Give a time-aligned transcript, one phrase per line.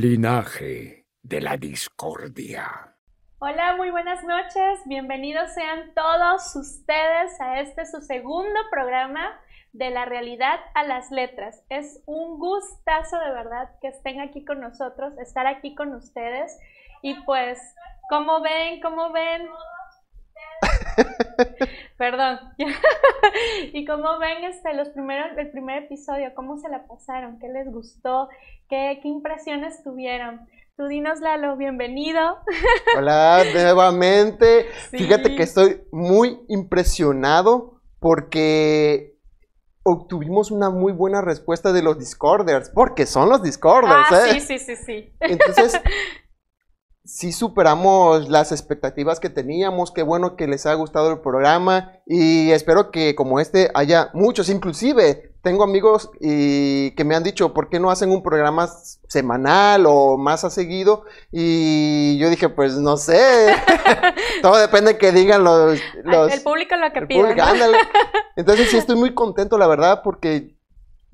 [0.00, 2.94] Linaje de la discordia.
[3.38, 4.80] Hola, muy buenas noches.
[4.84, 9.40] Bienvenidos sean todos ustedes a este su segundo programa
[9.72, 11.64] de la realidad a las letras.
[11.70, 16.54] Es un gustazo de verdad que estén aquí con nosotros, estar aquí con ustedes.
[17.00, 17.58] Y pues,
[18.10, 18.82] ¿cómo ven?
[18.82, 19.48] ¿Cómo ven?
[21.98, 22.38] Perdón.
[23.72, 27.38] y como ven este, los primeros, el primer episodio, ¿cómo se la pasaron?
[27.38, 28.28] ¿Qué les gustó?
[28.68, 30.46] ¿Qué, qué impresiones tuvieron?
[30.76, 32.38] Tú dinos, Lalo, bienvenido.
[32.98, 34.66] Hola, nuevamente.
[34.90, 39.16] Fíjate que estoy muy impresionado porque
[39.82, 44.40] obtuvimos una muy buena respuesta de los Discorders, porque son los Discorders, ah, ¿eh?
[44.40, 45.12] Sí, sí, sí, sí.
[45.20, 45.80] Entonces,
[47.06, 49.92] sí superamos las expectativas que teníamos.
[49.92, 54.48] Qué bueno que les ha gustado el programa y espero que como este haya muchos.
[54.48, 58.68] Inclusive tengo amigos y que me han dicho, ¿por qué no hacen un programa
[59.08, 61.04] semanal o más a seguido?
[61.30, 63.54] Y yo dije, pues no sé.
[64.42, 65.80] Todo depende de que digan los...
[66.04, 67.36] el público lo que pide.
[68.36, 70.55] Entonces sí estoy muy contento, la verdad, porque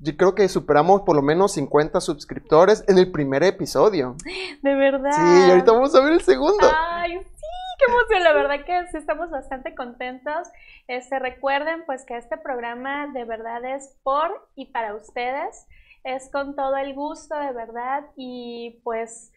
[0.03, 4.15] yo creo que superamos por lo menos 50 suscriptores en el primer episodio.
[4.61, 5.11] De verdad.
[5.11, 6.67] Sí, y ahorita vamos a ver el segundo.
[6.77, 7.45] Ay, sí,
[7.79, 8.23] qué emoción.
[8.23, 10.49] La verdad que sí estamos bastante contentos.
[10.87, 15.67] Este, recuerden pues que este programa de verdad es por y para ustedes.
[16.03, 18.03] Es con todo el gusto, de verdad.
[18.17, 19.31] Y pues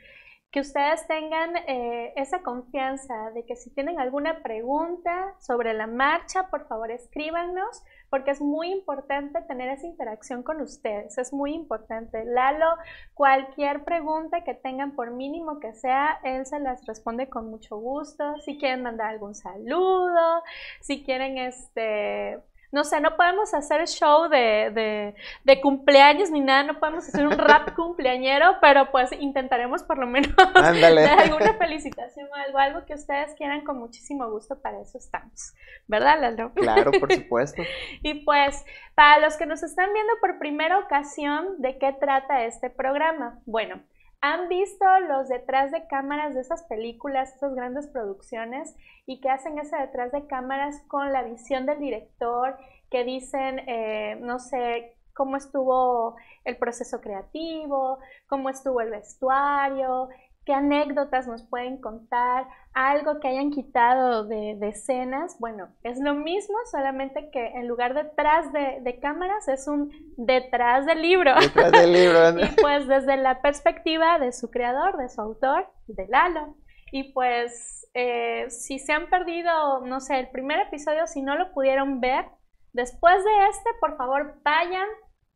[0.51, 6.49] que ustedes tengan eh, esa confianza de que si tienen alguna pregunta sobre la marcha,
[6.49, 12.25] por favor escríbanos porque es muy importante tener esa interacción con ustedes, es muy importante.
[12.25, 12.67] Lalo,
[13.15, 18.37] cualquier pregunta que tengan, por mínimo que sea, él se las responde con mucho gusto.
[18.45, 20.43] Si quieren mandar algún saludo,
[20.81, 22.39] si quieren este
[22.77, 25.15] no sé, no podemos hacer show de,
[25.63, 30.37] cumpleaños ni nada, no podemos hacer un rap cumpleañero, pero pues intentaremos por lo menos
[30.55, 35.55] dar alguna felicitación o algo, algo que ustedes quieran con muchísimo gusto, para eso estamos,
[35.87, 36.53] ¿verdad, Lalo?
[36.53, 37.63] Claro, por supuesto.
[38.03, 38.63] y pues,
[38.95, 43.41] para los que nos están viendo por primera ocasión, ¿de qué trata este programa?
[43.47, 43.81] Bueno,
[44.29, 48.75] ¿Han visto los detrás de cámaras de esas películas, esas grandes producciones,
[49.07, 52.59] y que hacen ese detrás de cámaras con la visión del director,
[52.91, 60.09] que dicen, eh, no sé, cómo estuvo el proceso creativo, cómo estuvo el vestuario,
[60.47, 65.37] qué anécdotas nos pueden contar, algo que hayan quitado de, escenas.
[65.41, 70.87] Bueno, es lo mismo, solamente que en lugar detrás de, de cámaras es un detrás
[70.87, 71.35] del libro.
[71.41, 72.41] Detrás del libro.
[72.41, 76.55] y pues desde la perspectiva de su creador, de su autor, de Lalo.
[76.93, 81.53] Y pues eh, si se han perdido, no sé, el primer episodio, si no lo
[81.53, 82.25] pudieron ver,
[82.73, 84.87] después de este, por favor, vayan,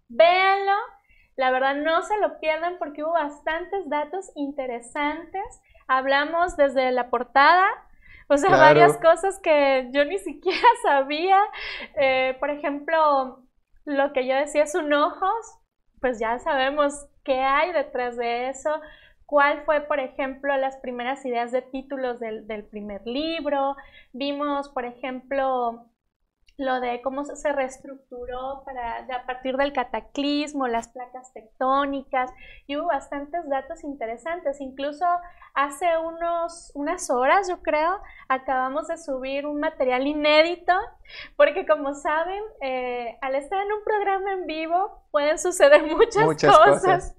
[0.08, 0.76] véanlo
[1.40, 5.62] la verdad no se lo pierdan porque hubo bastantes datos interesantes.
[5.88, 7.66] Hablamos desde la portada,
[8.28, 11.38] o sea, varias cosas que yo ni siquiera sabía.
[11.96, 13.42] Eh, por ejemplo,
[13.86, 15.58] lo que yo decía es un ojos,
[16.02, 18.78] pues ya sabemos qué hay detrás de eso.
[19.24, 23.76] ¿Cuál fue, por ejemplo, las primeras ideas de títulos del, del primer libro?
[24.12, 25.89] Vimos, por ejemplo,
[26.60, 32.30] lo de cómo se reestructuró para, a partir del cataclismo, las placas tectónicas,
[32.66, 34.60] y hubo bastantes datos interesantes.
[34.60, 35.06] Incluso
[35.54, 40.74] hace unos, unas horas, yo creo, acabamos de subir un material inédito,
[41.36, 47.16] porque como saben, eh, al estar en un programa en vivo pueden suceder muchas, cosas.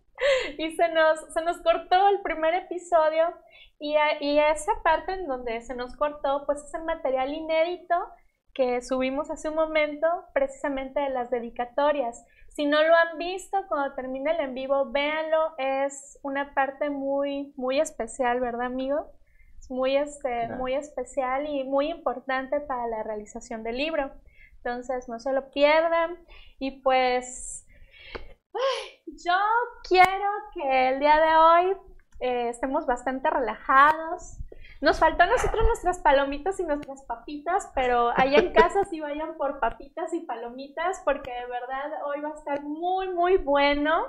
[0.60, 3.34] Y se nos, se nos cortó el primer episodio
[3.80, 7.96] y, y esa parte en donde se nos cortó, pues es el material inédito
[8.54, 12.26] que subimos hace un momento, precisamente de las dedicatorias.
[12.50, 15.54] Si no lo han visto, cuando termine el en vivo, véanlo.
[15.58, 19.12] Es una parte muy, muy especial, ¿verdad, amigo?
[19.60, 24.12] Es muy, este, muy especial y muy importante para la realización del libro.
[24.58, 26.18] Entonces, no se lo pierdan.
[26.60, 27.66] Y pues,
[29.06, 29.34] yo
[29.88, 31.78] quiero que el día de hoy
[32.20, 34.38] eh, estemos bastante relajados,
[34.82, 39.38] nos faltó a nosotros nuestras palomitas y nuestras papitas, pero allá en casa sí vayan
[39.38, 44.04] por papitas y palomitas porque de verdad hoy va a estar muy, muy bueno.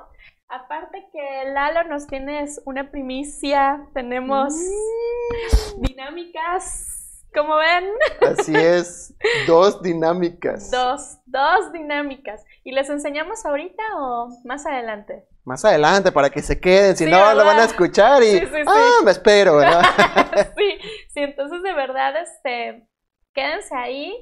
[0.48, 5.82] Aparte que Lalo nos tienes una primicia, tenemos mm.
[5.82, 7.90] dinámicas, como ven.
[8.26, 9.14] Así es,
[9.46, 10.70] dos dinámicas.
[10.70, 12.44] Dos, dos dinámicas.
[12.64, 15.26] ¿Y les enseñamos ahorita o más adelante?
[15.44, 19.10] más adelante para que se queden, si no lo van a escuchar y ah, me
[19.10, 19.60] espero,
[20.56, 22.87] sí, sí, entonces de verdad, este,
[23.34, 24.14] quédense ahí,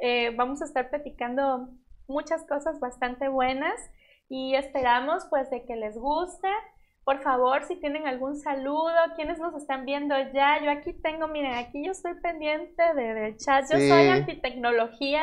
[0.00, 1.68] eh, vamos a estar platicando
[2.06, 3.78] muchas cosas bastante buenas
[4.28, 6.48] y esperamos pues de que les guste.
[7.04, 11.54] por favor, si tienen algún saludo, quienes nos están viendo ya, yo aquí tengo, miren,
[11.54, 15.22] aquí yo estoy pendiente del chat, yo soy antitecnología,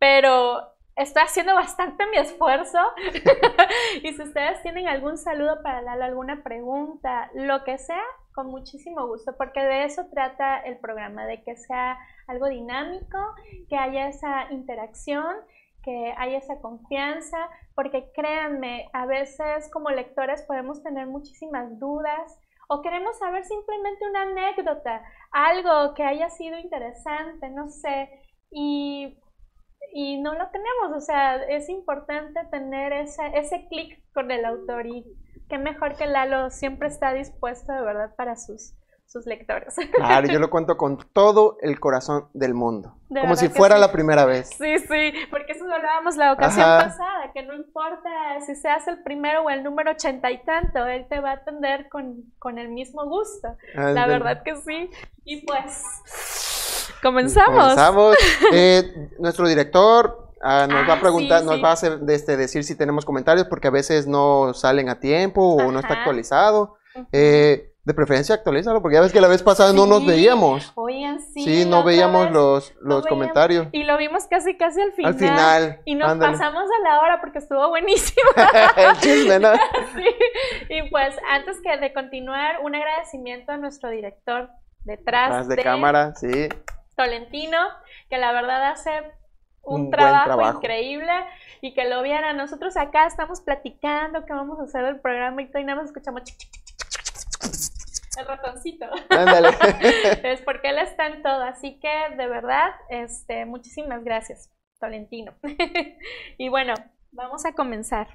[0.00, 2.78] pero estoy haciendo bastante mi esfuerzo.
[4.02, 8.02] y si ustedes tienen algún saludo para Lalo, alguna pregunta, lo que sea,
[8.34, 13.18] con muchísimo gusto, porque de eso trata el programa, de que sea algo dinámico,
[13.68, 15.34] que haya esa interacción,
[15.82, 22.38] que haya esa confianza, porque créanme, a veces como lectores podemos tener muchísimas dudas
[22.68, 25.02] o queremos saber simplemente una anécdota,
[25.32, 28.08] algo que haya sido interesante, no sé,
[28.50, 29.18] y
[29.92, 34.86] y no lo tenemos, o sea, es importante tener ese, ese clic con el autor
[34.86, 35.04] y
[35.52, 38.72] qué mejor que Lalo siempre está dispuesto de verdad para sus,
[39.04, 39.76] sus lectores.
[39.94, 44.24] Claro, yo lo cuento con todo el corazón del mundo, como si fuera la primera
[44.24, 44.48] vez.
[44.48, 48.08] Sí, sí, porque eso lo hablábamos la ocasión pasada, que no importa
[48.46, 51.34] si se hace el primero o el número ochenta y tanto, él te va a
[51.34, 53.54] atender con, con el mismo gusto.
[53.74, 54.88] la verdad que sí.
[55.26, 55.84] Y pues
[57.02, 57.74] Comenzamos.
[57.74, 58.16] Comenzamos.
[58.54, 62.64] Eh, nuestro director ah, nos va a ah, preguntar, nos va a hacer, este, decir
[62.64, 66.76] si tenemos comentarios porque a veces no salen a tiempo o no está actualizado.
[67.12, 70.72] Eh, de preferencia actualízalo, porque ya ves que la vez pasada no nos veíamos.
[70.76, 71.42] Oigan, sí.
[71.42, 73.66] Sí, no veíamos los, los comentarios.
[73.72, 75.12] Y lo vimos casi casi al final.
[75.12, 75.80] Al final.
[75.84, 78.30] Y nos pasamos a la hora porque estuvo buenísimo.
[78.76, 79.52] El chisme, ¿no?
[79.96, 80.04] sí.
[80.68, 84.50] Y pues antes que de continuar, un agradecimiento a nuestro director
[84.84, 86.48] detrás, de, de cámara, sí.
[86.96, 87.58] Tolentino,
[88.08, 88.90] que la verdad hace
[89.62, 91.12] un, trabajo, increíble
[91.60, 92.36] y que lo vieran.
[92.36, 95.86] Nosotros acá estamos platicando que vamos a hacer el programa y todo y nada más
[95.86, 96.22] escuchamos
[98.18, 98.86] el ratoncito.
[100.22, 105.34] es porque él está en todo, así que de verdad, este, muchísimas gracias, Tolentino.
[106.38, 106.74] y bueno,
[107.12, 108.08] vamos a comenzar.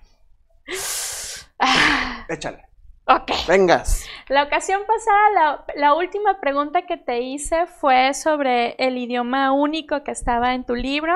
[2.29, 2.63] Échale.
[3.07, 3.31] Ok.
[3.47, 4.05] Vengas.
[4.27, 10.11] La ocasión pasada, la, última pregunta que te hice fue sobre el idioma único que
[10.11, 11.15] estaba en tu libro,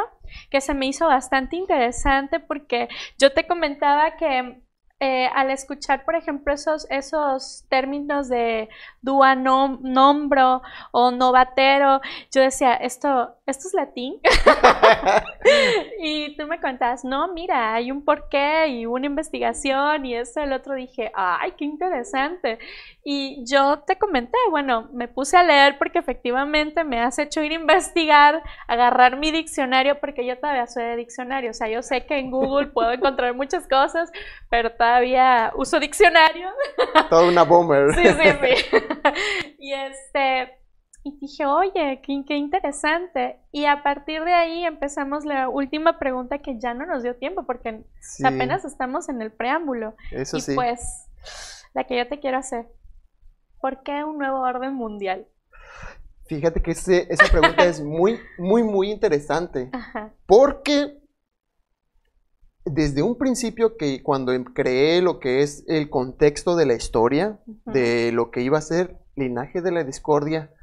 [0.49, 4.61] que se me hizo bastante interesante porque yo te comentaba que
[5.03, 8.69] eh, al escuchar, por ejemplo, esos, esos términos de
[9.01, 10.61] dua nombro
[10.91, 12.01] o novatero,
[12.31, 14.19] yo decía, esto, esto es latín.
[15.99, 20.53] y tú me contabas, no, mira, hay un porqué y una investigación y esto, el
[20.53, 22.59] otro dije, ay, qué interesante.
[23.03, 27.51] Y yo te comenté, bueno, me puse a leer porque efectivamente me has hecho ir
[27.51, 32.05] a investigar, agarrar mi diccionario, porque yo todavía soy de diccionario, o sea, yo sé
[32.05, 34.11] que en Google puedo encontrar muchas cosas,
[34.49, 36.49] pero todavía uso diccionario.
[37.09, 37.91] Toda una boomer.
[38.01, 38.77] Sí, sí, sí.
[39.59, 40.60] y este,
[41.03, 43.39] y dije, oye, qué, qué, interesante.
[43.51, 47.43] Y a partir de ahí empezamos la última pregunta que ya no nos dio tiempo,
[47.45, 47.83] porque
[48.23, 49.95] apenas estamos en el preámbulo.
[50.11, 51.07] Eso y pues,
[51.73, 52.67] la que yo te quiero hacer.
[53.59, 55.27] ¿Por qué un nuevo orden mundial?
[56.27, 59.71] Fíjate que esa pregunta es muy, muy, muy interesante.
[60.27, 61.01] Porque
[62.63, 68.11] desde un principio que cuando creé lo que es el contexto de la historia, de
[68.11, 70.53] lo que iba a ser linaje de la discordia,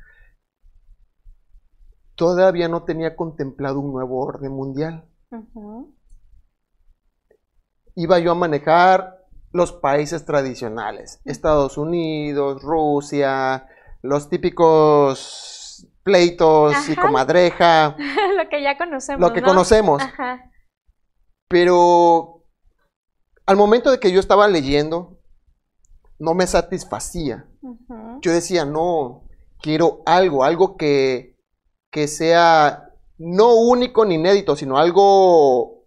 [2.19, 5.09] todavía no tenía contemplado un nuevo orden mundial.
[7.95, 13.67] Iba yo a manejar los países tradicionales, Estados Unidos, Rusia,
[14.03, 17.97] los típicos pleitos y comadreja.
[18.37, 19.21] lo que ya conocemos.
[19.21, 20.03] Lo que conocemos.
[21.49, 22.45] Pero
[23.47, 25.21] al momento de que yo estaba leyendo,
[26.19, 27.47] no me satisfacía.
[28.23, 29.29] Yo decía, no,
[29.61, 31.38] quiero algo, algo que,
[31.91, 35.79] que sea no único ni inédito, sino algo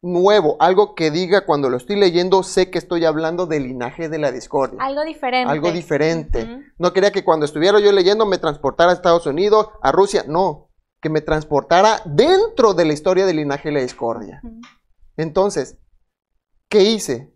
[0.00, 4.18] nuevo, algo que diga cuando lo estoy leyendo, sé que estoy hablando del linaje de
[4.18, 4.78] la discordia.
[4.80, 5.50] Algo diferente.
[5.50, 6.72] Algo diferente.
[6.78, 10.70] No quería que cuando estuviera yo leyendo me transportara a Estados Unidos, a Rusia, no,
[11.00, 14.40] que me transportara dentro de la historia del linaje de la discordia.
[15.16, 15.78] Entonces,
[16.68, 17.34] ¿qué hice?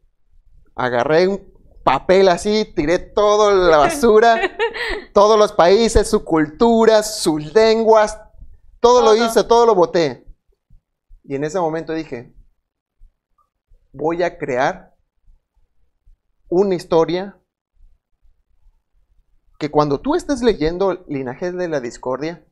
[0.75, 1.52] Agarré un
[1.85, 4.57] papel así, tiré toda la basura,
[5.13, 8.19] todos los países, sus culturas, sus lenguas,
[8.81, 10.27] todo lo hice, todo lo boté.
[11.25, 12.35] Y en ese momento dije,
[13.93, 14.95] voy a crear
[16.49, 17.39] una historia
[19.59, 22.45] que cuando tú estés leyendo Linaje de la Discordia,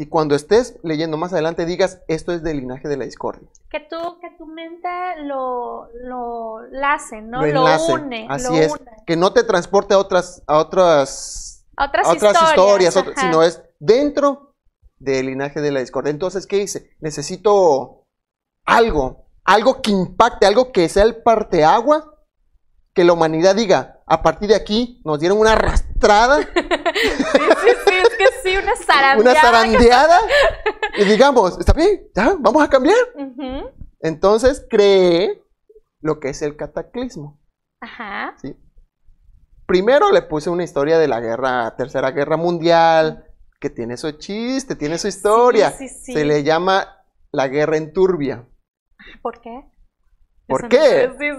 [0.00, 3.46] y cuando estés leyendo más adelante digas, esto es del linaje de la discordia.
[3.68, 4.88] Que tu, que tu mente
[5.24, 7.44] lo, lo lace, ¿no?
[7.44, 8.26] Lo, une.
[8.30, 8.72] Así es.
[9.06, 14.54] Que no te transporte a otras, a otras, otras, historias, sino es dentro
[14.98, 16.10] del linaje de la discordia.
[16.10, 16.96] Entonces, ¿qué hice?
[17.00, 18.06] Necesito
[18.64, 22.14] algo algo que impacte, algo que sea el parteagua
[22.94, 27.94] que la humanidad diga, a partir de aquí nos dieron una arrastrada, Sí, sí, sí,
[27.94, 29.20] es que sí, una zarandeada.
[29.20, 30.18] una zarandeada,
[30.96, 32.96] y digamos, está bien, ya, vamos a cambiar.
[34.00, 35.42] Entonces cree
[36.00, 37.40] lo que es el cataclismo.
[37.80, 38.34] Ajá.
[38.40, 38.56] ¿sí?
[39.66, 43.24] Primero le puse una historia de la guerra, Tercera Guerra Mundial,
[43.60, 45.70] que tiene su chiste, tiene su historia.
[45.70, 46.12] Sí, sí.
[46.12, 48.48] Se le llama la guerra en turbia.
[49.22, 49.70] ¿Por qué?
[50.46, 51.08] ¿Por Eso qué?
[51.08, 51.30] no sé, Sí,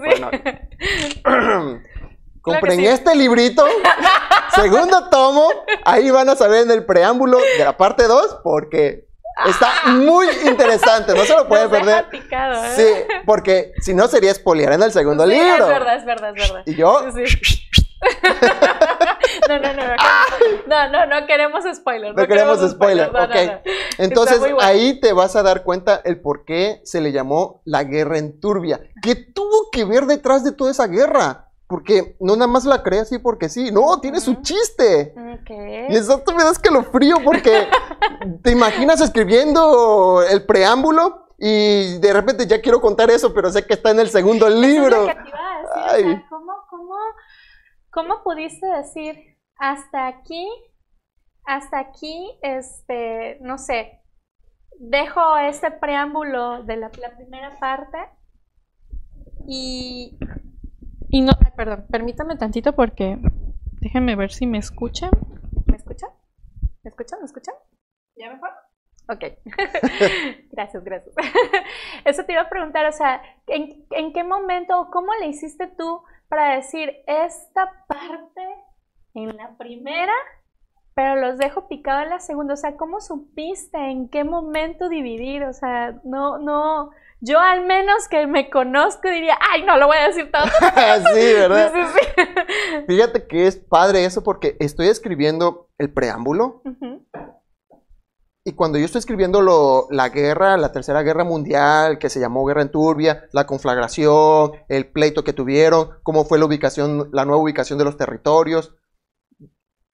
[1.14, 1.20] sí.
[1.24, 1.80] Bueno,
[2.42, 2.86] Compren sí.
[2.86, 3.64] este librito,
[4.54, 5.48] segundo tomo,
[5.84, 9.06] ahí van a saber en el preámbulo de la parte 2, porque
[9.46, 12.08] está muy interesante, no se lo pueden Nos perder.
[12.10, 12.72] picado, ¿eh?
[12.76, 15.64] Sí, porque si no sería spoiler en el segundo Sí, libro.
[15.64, 16.62] Es verdad, es verdad, es verdad.
[16.66, 17.68] Y yo, Sí.
[19.48, 19.96] No, no, no, no.
[20.66, 22.14] No, no, no queremos spoiler.
[22.14, 23.34] No queremos spoiler, no, no, ok.
[23.46, 23.60] no.
[23.98, 24.58] Entonces bueno.
[24.60, 28.40] ahí te vas a dar cuenta el por qué se le llamó la guerra en
[28.40, 28.80] turbia.
[29.02, 31.48] ¿Qué tuvo que ver detrás de toda esa guerra?
[31.72, 35.14] Porque no nada más la crea así porque sí, no, tiene su chiste.
[35.16, 35.50] Ok.
[35.88, 37.66] Y eso me da escalofrío porque
[38.42, 43.72] te imaginas escribiendo el preámbulo y de repente ya quiero contar eso, pero sé que
[43.72, 45.06] está en el segundo es libro.
[45.06, 46.02] lo que te iba a decir, o Ay.
[46.02, 46.94] sea, ¿cómo, cómo,
[47.90, 49.16] ¿Cómo pudiste decir
[49.56, 50.46] hasta aquí,
[51.46, 54.02] hasta aquí, este, no sé,
[54.78, 57.96] dejo este preámbulo de la, la primera parte
[59.48, 60.18] y,
[61.12, 63.18] y no, ay, perdón, permítame tantito porque
[63.82, 65.10] déjenme ver si me escuchan.
[65.66, 66.08] ¿Me escuchan?
[66.82, 67.18] ¿Me escuchan?
[67.20, 67.54] ¿Me escuchan?
[68.16, 68.48] ¿Ya mejor?
[69.10, 69.24] Ok.
[70.52, 71.14] gracias, gracias.
[72.06, 75.66] Eso te iba a preguntar, o sea, ¿en, en qué momento o cómo le hiciste
[75.66, 78.48] tú para decir esta parte
[79.12, 80.14] en la primera,
[80.94, 82.54] pero los dejo picado en la segunda?
[82.54, 85.44] O sea, ¿cómo supiste en qué momento dividir?
[85.44, 86.90] O sea, no, no,
[87.24, 90.42] yo al menos que me conozco diría, ay, no lo voy a decir todo.
[91.14, 91.72] sí, ¿verdad?
[91.72, 92.84] Sí, sí, sí.
[92.88, 96.62] Fíjate que es padre eso porque estoy escribiendo el preámbulo.
[98.44, 102.44] Y cuando yo estoy escribiendo lo- la guerra, la tercera guerra mundial, que se llamó
[102.44, 107.40] Guerra en Turbia, la conflagración, el pleito que tuvieron, cómo fue la ubicación, la nueva
[107.40, 108.74] ubicación de los territorios,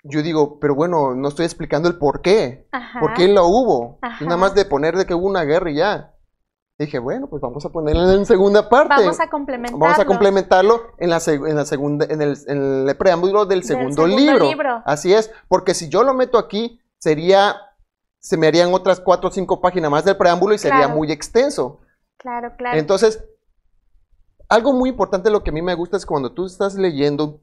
[0.03, 3.01] yo digo, pero bueno, no estoy explicando el por qué, Ajá.
[3.01, 4.25] por qué lo hubo, Ajá.
[4.25, 6.15] nada más de poner de que hubo una guerra y ya.
[6.79, 8.95] Dije, bueno, pues vamos a ponerla en segunda parte.
[9.03, 9.79] Vamos a complementarlo.
[9.81, 14.05] Vamos a complementarlo en la, en la segunda, en el, en el preámbulo del segundo,
[14.05, 14.45] segundo libro.
[14.47, 14.83] libro.
[14.87, 17.57] Así es, porque si yo lo meto aquí, sería,
[18.21, 20.95] se me harían otras cuatro o cinco páginas más del preámbulo y sería Claro.
[20.95, 21.81] muy extenso.
[22.17, 22.79] Claro, claro.
[22.79, 23.25] Entonces,
[24.49, 27.41] algo muy importante lo que a mí me gusta es cuando tú estás leyendo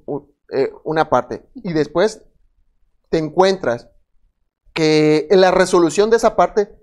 [0.54, 2.24] eh, una parte y después
[3.10, 3.90] te encuentras
[4.74, 6.74] que en la resolución de esa parte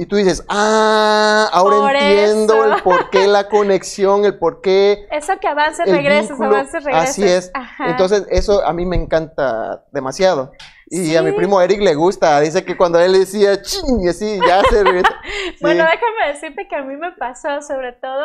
[0.00, 2.74] y tú dices, ah, ahora Por entiendo eso.
[2.76, 7.10] el por qué la conexión, el por qué Eso que avances, regreses, avances, regreses.
[7.10, 7.50] Así es.
[7.52, 7.90] Ajá.
[7.90, 10.52] Entonces, eso a mí me encanta demasiado.
[10.90, 12.40] Y a mi primo Eric le gusta.
[12.40, 14.78] Dice que cuando él decía ching, y así, ya se.
[14.88, 15.56] Sí.
[15.60, 18.24] Bueno, déjame decirte que a mí me pasó, sobre todo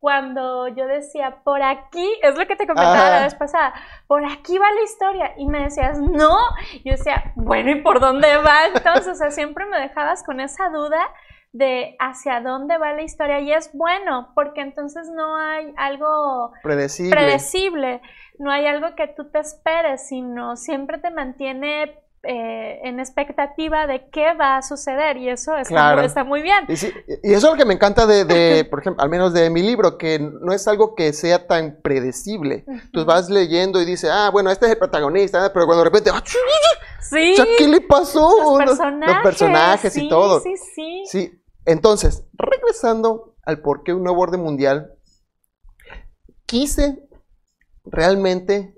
[0.00, 3.74] cuando yo decía, por aquí, es lo que te comentaba la vez pasada,
[4.06, 5.34] por aquí va la historia.
[5.36, 6.36] Y me decías, no.
[6.84, 8.66] Yo decía, bueno, ¿y por dónde va?
[8.74, 11.06] Entonces, o sea, siempre me dejabas con esa duda
[11.52, 13.40] de hacia dónde va la historia.
[13.40, 17.14] Y es bueno, porque entonces no hay algo Predecible.
[17.14, 18.00] predecible,
[18.38, 24.08] no hay algo que tú te esperes, sino siempre te mantiene eh, en expectativa de
[24.10, 25.96] qué va a suceder y eso está, Claro.
[25.98, 26.64] muy, está muy bien.
[26.68, 29.32] Y, sí, y eso es lo que me encanta de, de, por ejemplo, al menos
[29.32, 32.64] de mi libro, que no es algo que sea tan predecible.
[32.92, 36.10] Tú vas leyendo y dices, ah, bueno, este es el protagonista, pero cuando de repente,
[36.12, 36.22] ah,
[37.00, 38.30] Sí, ¿qué le pasó?
[38.38, 40.40] los Los- personajes, los personajes sí, y todo.
[40.40, 44.92] Sí, sí, Sí, entonces, regresando al por qué un nuevo orden mundial,
[46.46, 47.02] quise
[47.84, 48.74] realmente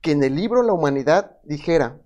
[0.00, 1.98] que en el libro La humanidad dijera,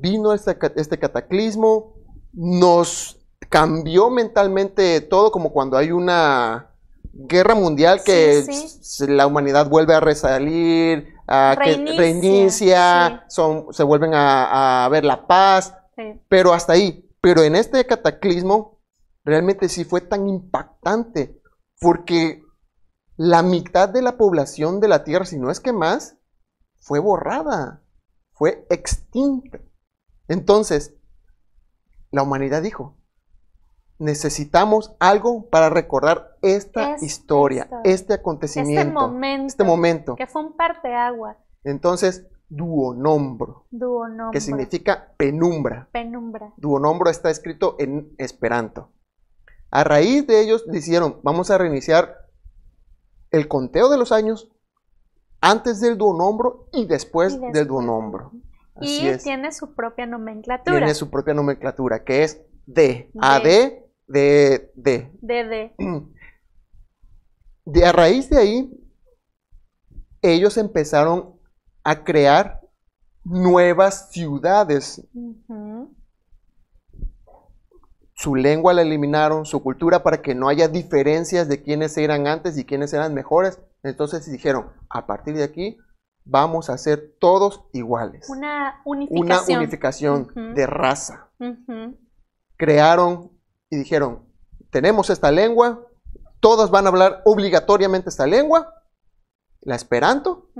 [0.00, 1.94] vino este, este cataclismo,
[2.32, 6.70] nos cambió mentalmente todo, como cuando hay una
[7.12, 8.78] guerra mundial que Sí, sí.
[8.80, 14.88] s- la humanidad vuelve a resalir, a que Reinicia, reinicia, son, se vuelven a, a
[14.88, 15.74] ver la paz,
[16.28, 17.08] pero hasta ahí.
[17.20, 18.80] Pero en este cataclismo,
[19.24, 21.40] realmente sí fue tan impactante,
[21.80, 22.42] porque
[23.16, 26.16] la mitad de la población de la Tierra, si no es que más,
[26.80, 27.82] fue borrada,
[28.32, 29.60] fue extinta.
[30.28, 30.94] Entonces,
[32.10, 32.96] la humanidad dijo,
[33.98, 37.80] necesitamos algo para recordar esta Esta historia, historia.
[37.84, 40.14] este Este acontecimiento, momento, este momento.
[40.16, 45.88] que fue un parteagua, Entonces, duonombro, duonombro, que significa penumbra.
[45.92, 46.52] penumbra.
[46.56, 48.90] Duonombro está escrito en Esperanto.
[49.70, 52.16] A raíz de ellos dijeron, vamos a reiniciar
[53.30, 54.48] el conteo de los años
[55.40, 57.52] antes del duonombro y después, Y después.
[57.54, 58.32] del duonombro.
[58.74, 59.22] Así Y es.
[59.22, 60.78] tiene su propia nomenclatura.
[60.78, 63.20] Tiene su propia nomenclatura, que es D, D.
[63.20, 63.42] AD,
[64.06, 65.10] D, D.
[65.20, 65.74] DD.
[67.66, 68.70] De a raíz de ahí,
[70.20, 71.40] ellos empezaron
[71.82, 72.60] a crear
[73.24, 75.02] nuevas ciudades.
[78.12, 82.58] Su lengua la eliminaron, su cultura para que no haya diferencias de quiénes eran antes
[82.58, 83.58] y quiénes eran mejores.
[83.82, 85.78] Entonces dijeron, a partir de aquí
[86.24, 88.28] vamos a ser todos iguales.
[88.30, 89.58] Una Una unificación.
[89.58, 90.54] unificación Ujú.
[90.54, 91.30] de raza.
[92.56, 93.30] Crearon
[93.70, 94.26] y dijeron,
[94.70, 95.86] tenemos esta lengua,
[96.40, 98.72] todos van a hablar obligatoriamente esta lengua,
[99.60, 100.50] la esperanto,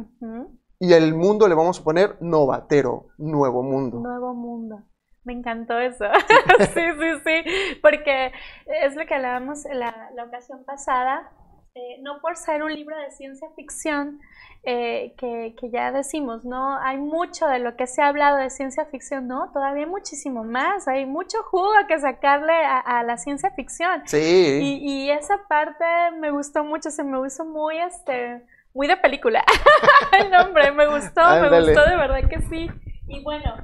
[0.79, 3.99] y el mundo le vamos a poner novatero, nuevo mundo.
[4.01, 4.83] Nuevo mundo.
[5.25, 6.05] Me encantó eso.
[6.75, 7.79] sí, sí, sí.
[7.81, 8.33] Porque
[8.67, 11.31] es lo que hablábamos la, la ocasión pasada.
[11.77, 14.21] Eh, no por ser un libro de ciencia ficción,
[14.63, 16.79] eh, que, que ya decimos, ¿no?
[16.79, 19.51] Hay mucho de lo que se ha hablado de ciencia ficción, ¿no?
[19.53, 20.87] Todavía hay muchísimo más.
[20.87, 24.03] Hay mucho jugo que sacarle a, a la ciencia ficción.
[24.07, 25.85] Sí, Y, y esa parte
[26.21, 29.45] me gustó mucho, se me hizo muy, este, muy de película.
[30.19, 32.71] El nombre, me gustó, me gustó, de verdad que sí.
[33.09, 33.57] Y bueno,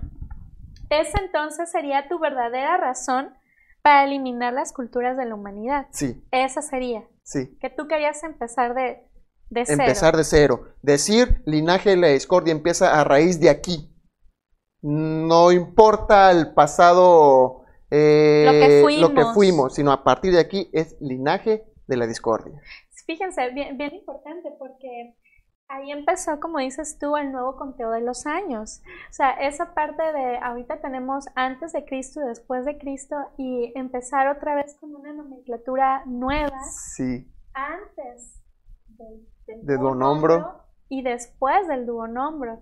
[0.91, 3.33] esa entonces sería tu verdadera razón
[3.83, 5.87] para eliminar las culturas de la humanidad.
[5.93, 7.57] sí, Esa sería, sí.
[7.61, 9.07] que tú querías empezar de,
[9.51, 9.83] de cero.
[9.83, 10.69] Empezar de cero.
[10.83, 13.95] Decir linaje de la discordia empieza a raíz de aquí.
[14.83, 19.35] No importa el pasado, eh, Lo que lo que fuimos.
[19.35, 22.61] fuimos, sino a partir de aquí es linaje de la discordia.
[23.07, 25.15] Fíjense, bien, bien importante porque
[25.71, 28.83] ahí empezó, como dices tú, el nuevo conteo de los años.
[29.09, 33.73] O sea, esa parte de ahorita tenemos antes de Cristo y después de Cristo y
[33.77, 38.43] empezar otra vez con una nomenclatura nueva Sí, antes
[38.89, 42.61] del, del De duonombro y después del duonombro.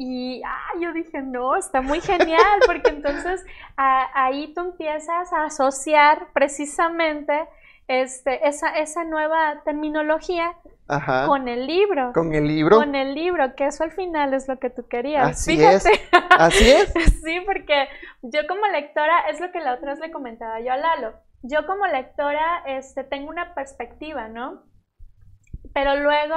[0.00, 3.44] Y ah, yo dije, no, está muy genial, porque entonces
[3.76, 7.48] a- ahí tú empiezas a asociar precisamente
[7.88, 10.54] este, esa, esa nueva terminología
[10.86, 11.26] ajá.
[11.26, 12.12] con el libro.
[12.12, 12.76] Con el libro.
[12.76, 15.30] Con el libro, que eso al final es lo que tú querías.
[15.30, 15.92] Así Fíjate.
[15.92, 16.00] es.
[16.30, 16.92] Así es.
[17.24, 17.88] Sí, porque
[18.22, 21.66] yo como lectora, es lo que la otra vez le comentaba yo a Lalo, yo
[21.66, 24.62] como lectora este, tengo una perspectiva, ¿no?
[25.72, 26.36] Pero luego,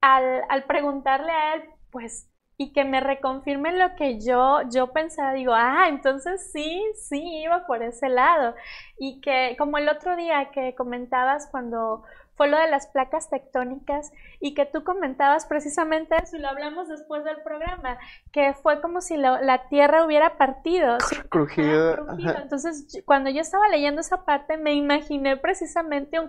[0.00, 5.32] al, al preguntarle a él, pues, y que me reconfirme lo que yo, yo pensaba,
[5.32, 8.54] digo, ah, entonces sí, sí, iba por ese lado.
[8.98, 12.04] Y que como el otro día que comentabas cuando
[12.36, 16.88] fue lo de las placas tectónicas y que tú comentabas precisamente eso y lo hablamos
[16.88, 17.96] después del programa,
[18.32, 20.98] que fue como si lo- la tierra hubiera partido.
[21.28, 21.94] Crujido.
[22.06, 22.36] Crujido.
[22.42, 26.28] Entonces, cuando yo estaba leyendo esa parte, me imaginé precisamente un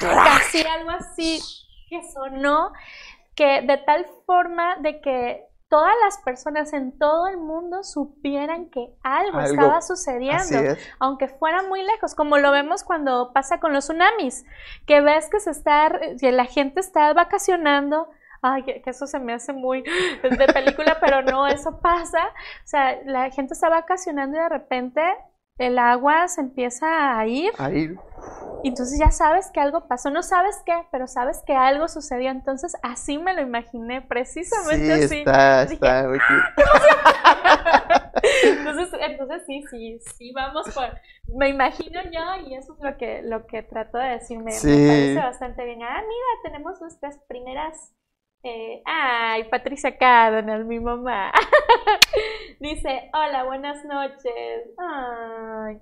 [0.00, 1.40] casi algo así
[1.90, 2.72] que sonó,
[3.38, 8.92] que de tal forma de que todas las personas en todo el mundo supieran que
[9.04, 9.52] algo, Algo.
[9.52, 10.78] estaba sucediendo, es.
[10.98, 14.44] aunque fuera muy lejos, como lo vemos cuando pasa con los tsunamis,
[14.86, 15.88] que ves que se está,
[16.20, 18.08] que la gente está vacacionando.
[18.42, 19.82] Ay, que que eso se me hace muy
[20.22, 22.24] de película, pero no, eso pasa.
[22.64, 25.02] O sea, la gente está vacacionando y de repente
[25.58, 27.94] el agua se empieza a ir Ahí.
[28.62, 32.30] y entonces ya sabes que algo pasó, no sabes qué, pero sabes que algo sucedió.
[32.30, 35.18] Entonces así me lo imaginé, precisamente Sí, así.
[35.18, 36.08] está, Dije, está.
[36.08, 36.18] muy
[38.44, 40.88] entonces, entonces sí, sí, sí, vamos por.
[41.36, 44.38] Me imagino yo y eso es lo que, lo que trato de decir.
[44.38, 44.68] Me, me Sí.
[44.86, 45.82] parece bastante bien.
[45.82, 47.92] Ah, mira, tenemos nuestras primeras.
[48.42, 51.32] Eh, ay, Patricia Cárdenas, mi mamá.
[52.60, 54.70] Dice, hola, buenas noches.
[54.78, 55.78] Ay,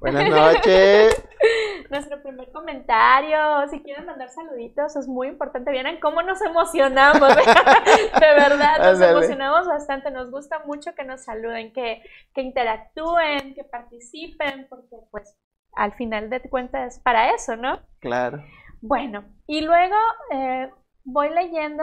[0.00, 1.22] Buenas noches.
[1.90, 5.70] Nuestro primer comentario, si quieren mandar saluditos, es muy importante.
[5.70, 9.12] Vieran cómo nos emocionamos, de verdad, nos Ándale.
[9.12, 10.10] emocionamos bastante.
[10.10, 12.02] Nos gusta mucho que nos saluden, que,
[12.34, 15.36] que interactúen, que participen, porque pues
[15.74, 17.80] al final de cuentas es para eso, ¿no?
[18.00, 18.42] Claro.
[18.80, 19.96] Bueno, y luego
[20.32, 20.70] eh,
[21.04, 21.82] voy leyendo.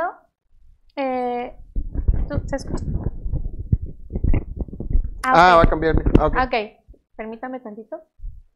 [0.95, 1.55] eh,
[2.27, 2.83] ¿tú- se escucha?
[5.23, 5.57] Ah, ok.
[5.57, 5.95] va a cambiar.
[5.97, 6.35] ok.
[6.45, 6.53] Ok,
[7.15, 8.01] permítame tantito.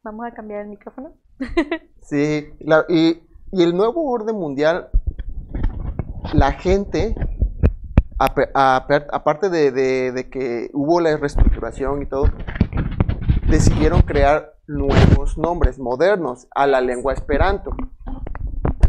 [0.04, 1.14] Vamos a cambiar el micrófono.
[2.02, 3.22] Sí, la- y,
[3.52, 4.90] y el nuevo orden mundial,
[6.34, 7.16] la gente,
[8.18, 12.26] aparte de, de- de que hubo la reestructuración y todo,
[13.50, 17.72] decidieron crear nuevos nombres modernos a la lengua esperanto.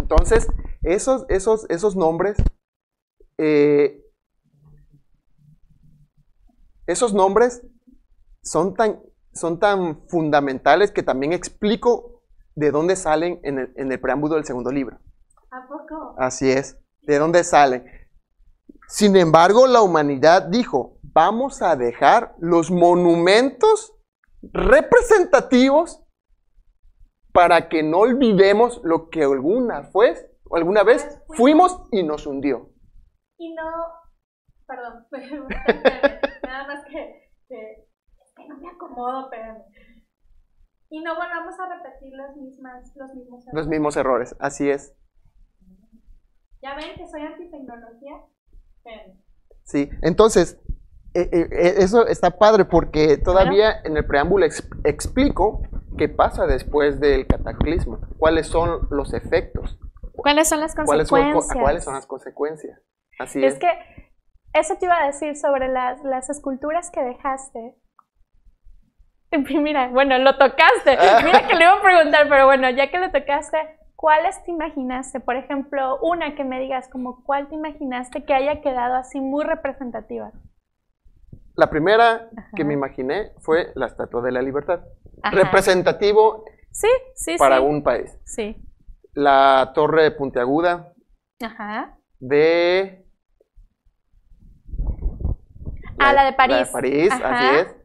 [0.00, 0.48] Entonces,
[0.82, 2.36] esos, esos, esos nombres,
[3.38, 4.02] eh,
[6.86, 7.62] esos nombres
[8.42, 9.00] son tan,
[9.32, 12.22] son tan fundamentales que también explico
[12.54, 14.98] de dónde salen en el, en el preámbulo del segundo libro.
[15.50, 16.14] ¿A poco?
[16.18, 16.78] Así es.
[17.02, 17.84] ¿De dónde salen?
[18.88, 23.94] Sin embargo, la humanidad dijo, vamos a dejar los monumentos
[24.42, 26.02] representativos
[27.32, 32.70] para que no olvidemos lo que alguna, fue, alguna vez fuimos y nos hundió.
[33.38, 33.64] Y no,
[34.66, 35.06] perdón,
[36.42, 37.88] nada más que, que,
[38.36, 39.64] que no me acomodo, pero...
[40.90, 43.54] Y no volvamos a repetir las mismas, los mismos errores.
[43.54, 44.94] Los mismos errores, así es.
[46.62, 48.22] Ya ven que soy antitecnología,
[48.84, 49.14] pero...
[49.64, 50.60] Sí, entonces,
[51.14, 55.62] eh, eh, eh, eso está padre porque todavía en el preámbulo ex- explico
[55.96, 59.78] qué pasa después del cataclismo, cuáles son los efectos,
[60.22, 61.62] ¿Cuáles son las cuáles son, consecuencias?
[61.62, 62.80] cuáles son las consecuencias.
[63.18, 63.60] Así Es es.
[63.60, 63.68] que
[64.54, 67.76] eso te iba a decir sobre las, las esculturas que dejaste.
[69.50, 70.96] Mira, bueno, lo tocaste.
[71.24, 73.56] Mira que le iba a preguntar, pero bueno, ya que lo tocaste,
[73.96, 75.20] ¿cuáles te imaginaste?
[75.20, 79.44] Por ejemplo, una que me digas como cuál te imaginaste que haya quedado así muy
[79.44, 80.32] representativa.
[81.54, 84.80] La primera que me imaginé fue la Estatua de la Libertad,
[85.22, 85.36] Ajá.
[85.36, 87.64] representativo Sí, sí, para sí.
[87.64, 88.18] un país.
[88.24, 88.56] Sí.
[89.14, 90.92] La Torre Puntiaguda
[91.42, 91.98] Ajá.
[92.18, 93.04] de...
[95.98, 96.56] Ah, la de París.
[96.56, 97.30] La de París, Ajá.
[97.30, 97.76] así es.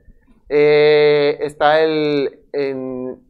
[0.50, 2.40] Eh, está el...
[2.54, 3.22] En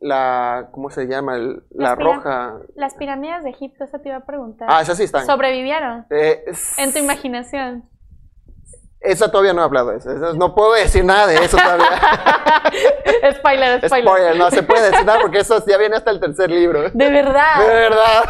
[0.00, 0.70] la...
[0.72, 1.36] ¿Cómo se llama?
[1.36, 2.60] El- la roja.
[2.74, 4.68] Las pirámides de Egipto, eso te iba a preguntar.
[4.70, 5.26] Ah, esas sí están.
[5.26, 6.06] ¿Sobrevivieron?
[6.10, 6.44] Eh,
[6.78, 7.88] En tu imaginación.
[9.06, 10.10] Esa todavía no he hablado de eso.
[10.34, 11.86] No puedo decir nada de eso todavía.
[13.38, 14.08] spoiler, spoiler.
[14.08, 16.82] Spoiler, no se puede decir nada porque eso ya viene hasta el tercer libro.
[16.82, 17.66] De De verdad.
[17.66, 18.24] verdad.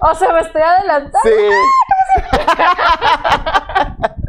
[0.00, 1.18] O sea, me estoy adelantando.
[1.22, 1.30] Sí.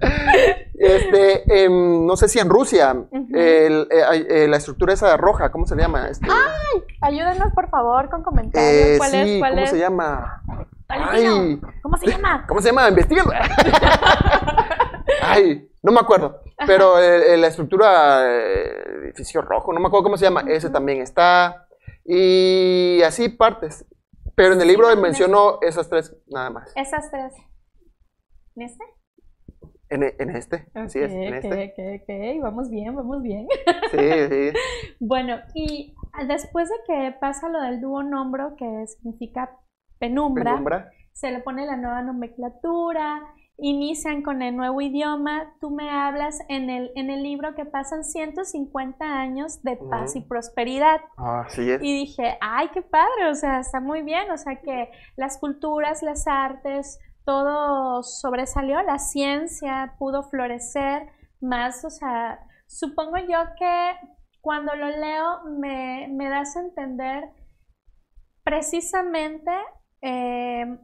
[0.80, 2.96] Este, em, no sé si en Rusia,
[3.34, 6.08] el- eh, eh, la estructura esa roja, ¿cómo se le llama?
[6.08, 6.28] Este,
[7.02, 8.72] Ayúdenos, por favor, con comentarios.
[8.72, 9.40] eh, ¿Cuál sí, es?
[9.40, 9.70] ¿Cuál ¿cómo es?
[9.72, 10.44] se llama?
[10.88, 11.60] Ay.
[11.82, 12.46] ¿Cómo se llama?
[12.48, 12.90] ¿Cómo se llama?
[12.90, 13.32] Investígalo.
[15.22, 16.42] Ay, no me acuerdo.
[16.66, 20.42] Pero eh, eh, la estructura, eh, edificio rojo, no me acuerdo cómo se llama.
[20.48, 21.68] Ese también está.
[22.06, 23.86] Y así partes.
[24.36, 26.72] Pero en el libro menciono esas tres nada más.
[26.76, 27.34] Esas tres.
[28.56, 28.84] ¿En este?
[29.90, 30.68] En, e- en este.
[30.74, 31.74] Así es, en este.
[31.78, 32.44] ok, ok.
[32.44, 33.48] Vamos bien, vamos bien.
[33.92, 33.98] Sí,
[34.30, 34.60] sí.
[35.00, 35.96] Bueno, y
[36.28, 39.58] después de que pasa lo del dúo nombro, que significa
[40.00, 40.92] penumbra, Penumbra.
[41.14, 43.22] se le pone la nueva nomenclatura,
[43.60, 48.04] inician con el nuevo idioma, tú me hablas en el, en el libro que pasan
[48.04, 51.02] 150 años de paz y prosperidad.
[51.18, 51.82] Ah, Así es.
[51.82, 56.04] Y dije, ay, qué padre, o sea, está muy bien, o sea, que las culturas,
[56.04, 61.10] las artes, todo sobresalió, la ciencia pudo florecer
[61.42, 63.92] más, o sea, supongo yo que
[64.42, 67.32] cuando lo leo me, me das a entender
[68.44, 69.52] precisamente
[70.02, 70.80] eh,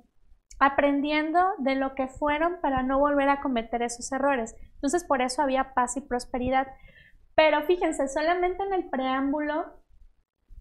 [0.65, 4.56] aprendiendo de lo que fueron para no volver a cometer esos errores.
[4.76, 6.67] Entonces, por eso había paz y prosperidad.
[7.36, 9.65] Pero fíjense, solamente en el preámbulo,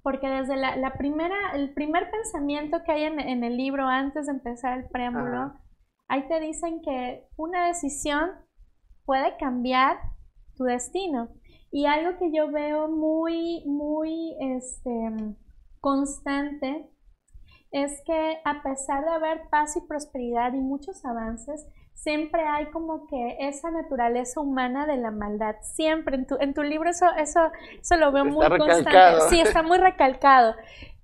[0.03, 4.27] porque desde la, la primera, el primer pensamiento que hay en, en el libro antes
[4.27, 5.61] de empezar el preámbulo, Ajá.
[6.09, 8.31] ahí te dicen que una decisión
[9.05, 9.99] puede cambiar
[10.57, 11.29] tu destino.
[11.71, 15.37] Y algo que yo veo muy, muy este,
[15.81, 16.92] constante
[17.73, 23.07] es que a pesar de haber paz y prosperidad y muchos avances, siempre hay como
[23.07, 25.57] que esa naturaleza humana de la maldad.
[25.63, 27.41] Siempre en tu, en tu libro eso, eso,
[27.81, 29.19] eso lo veo Está muy recalcado.
[29.19, 29.35] constante.
[29.35, 30.55] Sí, está muy recalcado.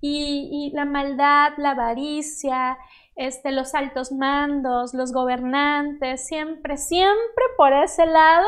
[0.01, 2.77] Y, y la maldad, la avaricia,
[3.15, 8.47] este, los altos mandos, los gobernantes, siempre, siempre por ese lado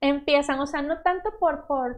[0.00, 0.60] empiezan.
[0.60, 1.96] O sea, no tanto por, por,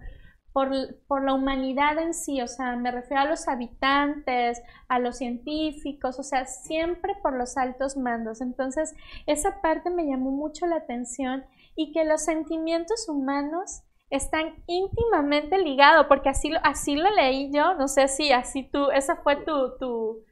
[0.56, 0.70] por,
[1.06, 6.18] por la humanidad en sí, o sea, me refiero a los habitantes, a los científicos,
[6.18, 8.40] o sea, siempre por los altos mandos.
[8.40, 8.94] Entonces,
[9.26, 16.06] esa parte me llamó mucho la atención y que los sentimientos humanos están íntimamente ligados,
[16.06, 20.24] porque así, así lo leí yo, no sé si así tú, esa fue tu, tu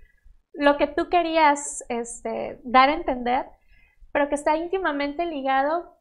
[0.54, 3.44] lo que tú querías este, dar a entender,
[4.10, 5.98] pero que está íntimamente ligado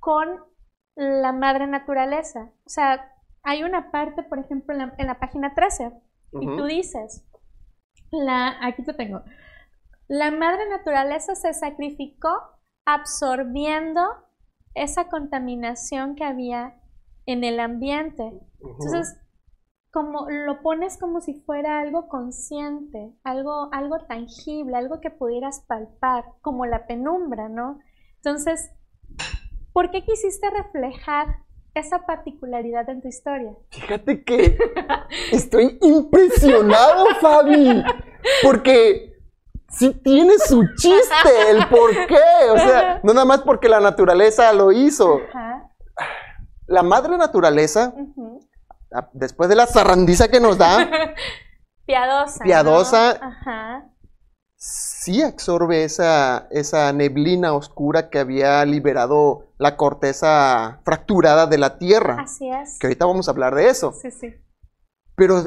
[0.00, 0.42] con
[0.96, 2.50] la madre naturaleza.
[2.66, 3.13] O sea,
[3.44, 5.92] hay una parte, por ejemplo, en la, en la página 13,
[6.40, 7.24] y tú dices,
[8.10, 9.22] la, aquí te tengo,
[10.08, 12.30] la madre naturaleza se sacrificó
[12.84, 14.02] absorbiendo
[14.74, 16.80] esa contaminación que había
[17.26, 18.32] en el ambiente.
[18.60, 19.16] Entonces,
[19.90, 26.24] como lo pones como si fuera algo consciente, algo, algo tangible, algo que pudieras palpar,
[26.42, 27.78] como la penumbra, ¿no?
[28.16, 28.70] Entonces,
[29.72, 31.43] ¿por qué quisiste reflejar
[31.74, 33.52] esa particularidad en tu historia?
[33.70, 34.56] Fíjate que
[35.32, 37.82] estoy impresionado, Fabi.
[38.42, 39.16] Porque
[39.68, 42.50] sí tiene su chiste, el por qué.
[42.50, 45.20] O sea, no nada más porque la naturaleza lo hizo.
[45.28, 45.70] Ajá.
[46.66, 47.92] La madre naturaleza,
[49.12, 50.88] después de la zarrandiza que nos da,
[51.86, 52.38] Piadosa.
[52.38, 52.44] ¿no?
[52.44, 53.10] Piadosa.
[53.20, 53.90] Ajá.
[54.56, 62.18] sí absorbe esa, esa neblina oscura que había liberado la corteza fracturada de la Tierra.
[62.20, 62.78] Así es.
[62.78, 63.92] Que ahorita vamos a hablar de eso.
[63.92, 64.34] Sí, sí.
[65.16, 65.42] Pero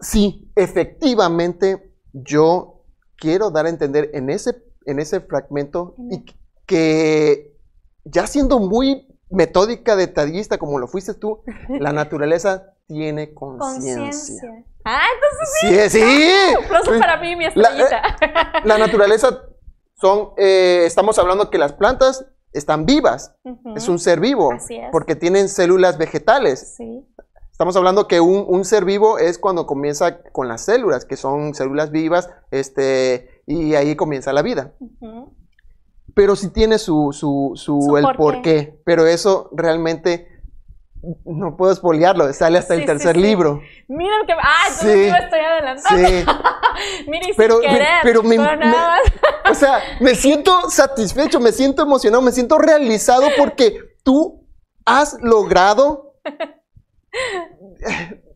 [0.00, 2.82] sí, efectivamente, yo
[3.16, 4.50] quiero dar a entender en ese,
[4.84, 6.24] en ese fragmento y
[6.66, 7.56] que
[8.04, 14.42] ya siendo muy metódica, detallista, como lo fuiste tú, la naturaleza tiene conciencia.
[14.84, 16.64] Ah, entonces Sí, sí.
[16.64, 18.62] aplauso para mí, mi La- eh.
[18.64, 19.44] La naturaleza
[20.00, 23.34] son, eh, estamos hablando que las plantas están vivas,
[23.76, 24.88] es un ser vivo, Así es.
[24.92, 26.74] porque tienen células vegetales.
[26.76, 27.06] Sí.
[27.52, 31.54] Estamos hablando que un, un ser vivo es cuando comienza con las células, que son
[31.54, 34.72] células vivas, este, y ahí comienza la vida.
[36.14, 38.18] Pero sí tiene su, su, su, Su el porqué.
[38.18, 40.26] porqué, pero eso realmente
[41.24, 43.22] no puedo espolearlo, sale hasta Sí, el tercer sí.
[43.22, 43.60] libro.
[43.88, 44.32] Mira que.
[44.34, 44.86] Ah, Sí.
[44.86, 46.08] me estoy adelantando.
[46.08, 46.24] Sí.
[47.08, 47.88] Mira, y Pero- sin querer.
[48.02, 49.50] pero me- nada me-.
[49.50, 54.46] O sea, me siento satisfecho, me siento emocionado, me siento realizado porque tú
[54.84, 56.14] has logrado,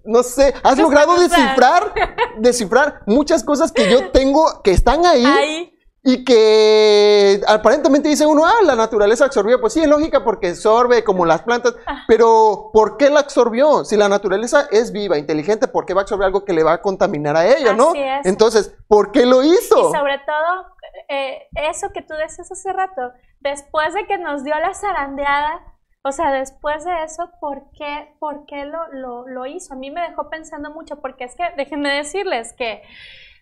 [0.04, 1.94] no sé, has logrado descifrar,
[2.38, 5.73] descifrar muchas cosas que yo tengo que están ahí, Ahí.
[6.06, 9.58] Y que aparentemente dice uno, ah, la naturaleza absorbió.
[9.58, 11.74] Pues sí, es lógica porque absorbe como las plantas,
[12.06, 13.86] pero ¿por qué la absorbió?
[13.86, 16.74] Si la naturaleza es viva, inteligente, ¿por qué va a absorber algo que le va
[16.74, 17.90] a contaminar a ella, no?
[17.90, 18.26] Así es.
[18.26, 19.78] Entonces, ¿por qué lo hizo?
[19.78, 20.66] Y sobre todo,
[21.08, 25.62] eh, eso que tú decías hace rato, después de que nos dio la zarandeada,
[26.02, 29.72] o sea, después de eso, ¿por qué, por qué lo, lo, lo hizo?
[29.72, 32.82] A mí me dejó pensando mucho, porque es que, déjenme decirles que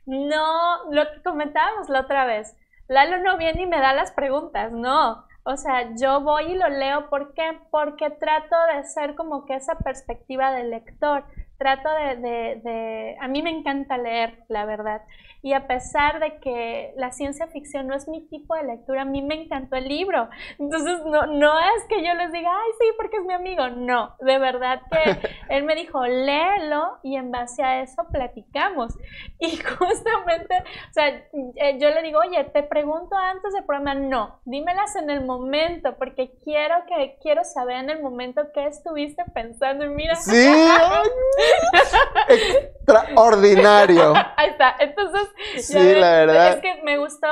[0.07, 2.57] no, lo que comentábamos la otra vez,
[2.89, 5.25] Lalo no viene y me da las preguntas, no.
[5.45, 7.59] O sea, yo voy y lo leo, ¿por qué?
[7.71, 11.25] Porque trato de ser como que esa perspectiva del lector,
[11.59, 15.03] trato de, de, de, a mí me encanta leer, la verdad.
[15.43, 19.05] Y a pesar de que la ciencia ficción no es mi tipo de lectura, a
[19.05, 20.29] mí me encantó el libro.
[20.59, 23.69] Entonces, no, no es que yo les diga, ay, sí, porque es mi amigo.
[23.69, 28.95] No, de verdad que él me dijo, léelo y en base a eso platicamos.
[29.41, 30.55] Y justamente,
[30.91, 35.11] o sea, eh, yo le digo, oye, te pregunto antes del programa, no, dímelas en
[35.11, 39.85] el momento, porque quiero que quiero saber en el momento qué estuviste pensando.
[39.85, 40.47] Y mira, Sí,
[42.29, 44.15] extraordinario.
[44.37, 44.77] ahí está.
[44.79, 46.53] Entonces, Sí, ven, la verdad.
[46.55, 47.29] Es que me gustó,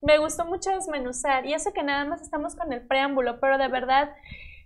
[0.00, 1.46] me gustó mucho desmenuzar.
[1.46, 4.14] Y eso que nada más estamos con el preámbulo, pero de verdad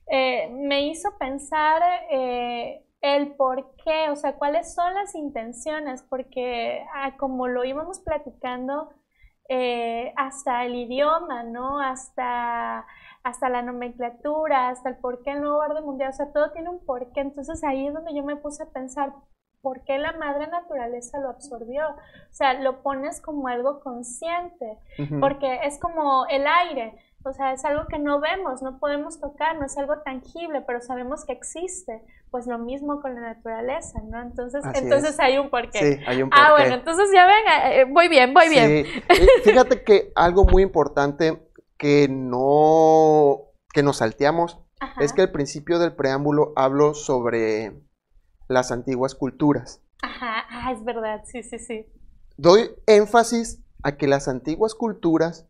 [0.09, 6.85] eh, me hizo pensar eh, el por qué, o sea, cuáles son las intenciones, porque
[6.94, 8.90] ah, como lo íbamos platicando,
[9.48, 11.81] eh, hasta el idioma, ¿no?
[11.81, 12.87] Hasta,
[13.22, 16.68] hasta la nomenclatura, hasta el por qué el nuevo orden mundial, o sea, todo tiene
[16.70, 17.20] un porqué.
[17.20, 19.12] Entonces ahí es donde yo me puse a pensar,
[19.66, 21.88] ¿por qué la madre naturaleza lo absorbió?
[21.88, 24.79] O sea, lo pones como algo consciente,
[25.18, 26.94] porque es como el aire.
[27.24, 30.81] O sea, es algo que no vemos, no podemos tocar, no es algo tangible, pero
[30.81, 32.00] sabemos que existe.
[32.31, 34.22] Pues lo mismo con la naturaleza, ¿no?
[34.22, 35.20] Entonces, Así entonces es.
[35.20, 35.79] hay un porqué.
[35.96, 36.62] Sí, hay un Ah, porqué.
[36.62, 38.85] bueno, entonces ya ven, eh, voy bien, voy bien.
[38.87, 39.02] Sí.
[39.09, 41.42] Eh, Fíjate que algo muy importante
[41.76, 43.40] que no
[43.74, 47.72] que nos salteamos Ajá, es que al principio del preámbulo hablo sobre
[48.48, 49.82] las antiguas culturas.
[50.02, 51.87] ajá, ah, es verdad, sí, sí, sí.
[52.37, 55.46] Doy énfasis a que las antiguas culturas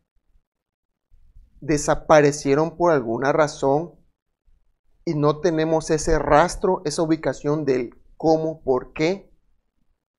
[1.61, 3.95] desaparecieron por alguna razón
[5.05, 9.31] y no tenemos ese rastro, esa ubicación del cómo, por qué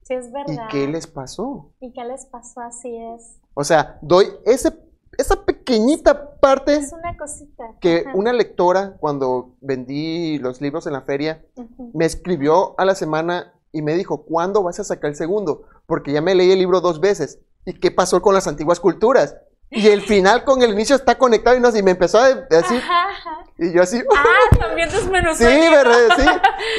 [0.03, 0.69] Sí, es y verdad.
[0.71, 1.75] qué les pasó.
[1.81, 2.61] ¿Y qué les pasó?
[2.61, 3.39] Así es.
[3.55, 4.73] O sea, doy ese,
[5.19, 7.65] esa pequeñita parte Es una cosita.
[7.81, 11.45] que Ajá, una lectora, cuando vendí los libros en la feria,
[11.93, 15.65] me escribió a la semana y me dijo, ¿cuándo vas a sacar el segundo?
[15.87, 17.39] Porque ya me leí el libro dos veces.
[17.67, 19.37] ¿Y qué pasó con las antiguas culturas?
[19.71, 22.79] Y el final con el inicio está conectado y, no, y me empezó a decir,
[22.79, 25.39] Ajá, y yo así, Ah, también desmenuzó.
[25.45, 25.45] sí.
[25.71, 25.99] ¿verdad?
[26.17, 26.27] Sí.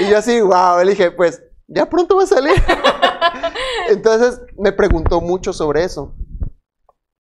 [0.05, 2.55] Y yo así, wow, le dije, pues ya pronto va a salir.
[3.89, 6.13] Entonces me preguntó mucho sobre eso.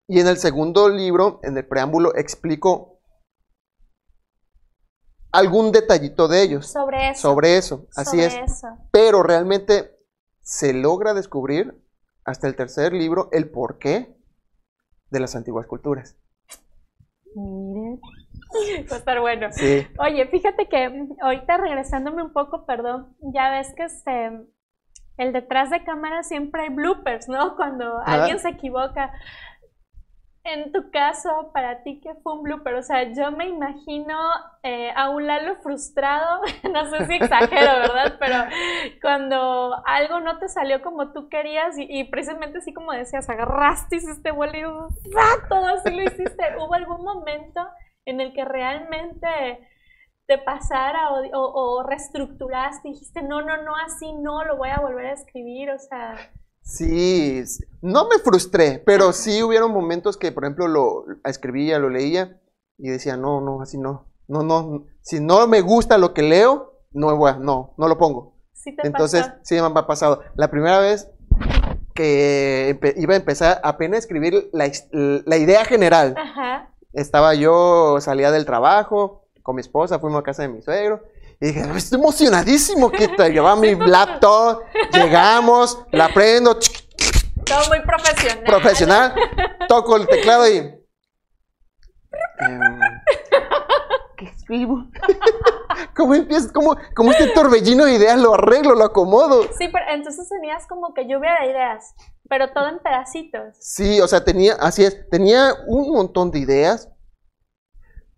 [0.08, 3.00] Y en el segundo libro, en el preámbulo, explico
[5.30, 7.20] algún detallito de ellos Sobre eso.
[7.20, 7.86] sobre eso.
[7.94, 8.52] Así sobre es.
[8.52, 8.68] eso.
[8.90, 9.98] Pero realmente
[10.40, 11.78] se logra descubrir
[12.24, 14.16] hasta el tercer libro el porqué
[15.10, 16.16] de las antiguas culturas.
[17.34, 18.00] Miren.
[18.90, 19.48] Va a estar bueno.
[19.52, 19.86] Sí.
[19.98, 24.30] Oye, fíjate que mm, ahorita regresándome un poco, perdón, ya ves que este,
[25.18, 27.56] el detrás de cámara siempre hay bloopers, ¿no?
[27.56, 29.12] Cuando alguien se equivoca.
[30.50, 32.74] En tu caso, para ti, ¿qué fue un blooper?
[32.76, 34.18] O sea, yo me imagino
[34.62, 36.40] eh, a un Lalo frustrado,
[36.72, 38.16] no sé si exagero, ¿verdad?
[38.18, 38.36] Pero
[39.02, 44.30] cuando algo no te salió como tú querías y, precisamente así como decías, agarraste, hiciste
[44.30, 46.56] vuelo y todo así lo hiciste.
[46.56, 47.68] ¿Hubo algún momento
[48.06, 49.28] en el que realmente
[50.26, 55.06] te pasara o, reestructuraste y dijiste, no, no, no, así no, lo voy a volver
[55.06, 55.72] a escribir?
[55.72, 56.16] O sea...
[56.68, 57.42] Sí,
[57.80, 62.38] no me frustré, pero sí hubieron momentos que, por ejemplo, lo escribía, lo leía
[62.76, 64.06] y decía, no, no, así no.
[64.28, 68.34] No, no, si no me gusta lo que leo, no, no, no lo pongo.
[68.52, 70.20] Sí te Entonces, sí me ha pasado.
[70.34, 71.10] La primera vez
[71.94, 76.16] que iba a empezar apenas a escribir la, la idea general.
[76.92, 81.02] Estaba yo, salía del trabajo con mi esposa, fuimos a casa de mi suegro
[81.40, 86.58] y dije, estoy emocionadísimo que te llevaba mi laptop, llegamos, la prendo.
[86.58, 88.44] Todo muy profesional.
[88.44, 89.14] Profesional.
[89.68, 90.56] Toco el teclado y...
[92.40, 92.80] Em,
[94.16, 94.84] ¿Qué escribo?
[95.96, 96.50] ¿Cómo empiezas?
[96.50, 99.44] ¿Cómo, ¿Cómo este torbellino de ideas lo arreglo, lo acomodo?
[99.56, 101.94] Sí, pero entonces tenías como que lluvia de ideas,
[102.28, 103.56] pero todo en pedacitos.
[103.60, 106.90] Sí, o sea, tenía, así es, tenía un montón de ideas.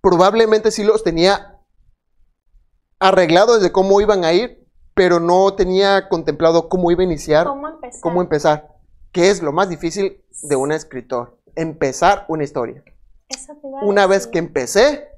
[0.00, 1.59] Probablemente sí los tenía
[3.00, 7.46] arreglado desde cómo iban a ir, pero no tenía contemplado cómo iba a iniciar.
[7.46, 8.00] ¿Cómo empezar?
[8.02, 8.68] Cómo empezar.
[9.12, 11.38] Que es lo más difícil de un escritor.
[11.56, 12.84] Empezar una historia.
[13.28, 15.08] Eso te una vez que empecé,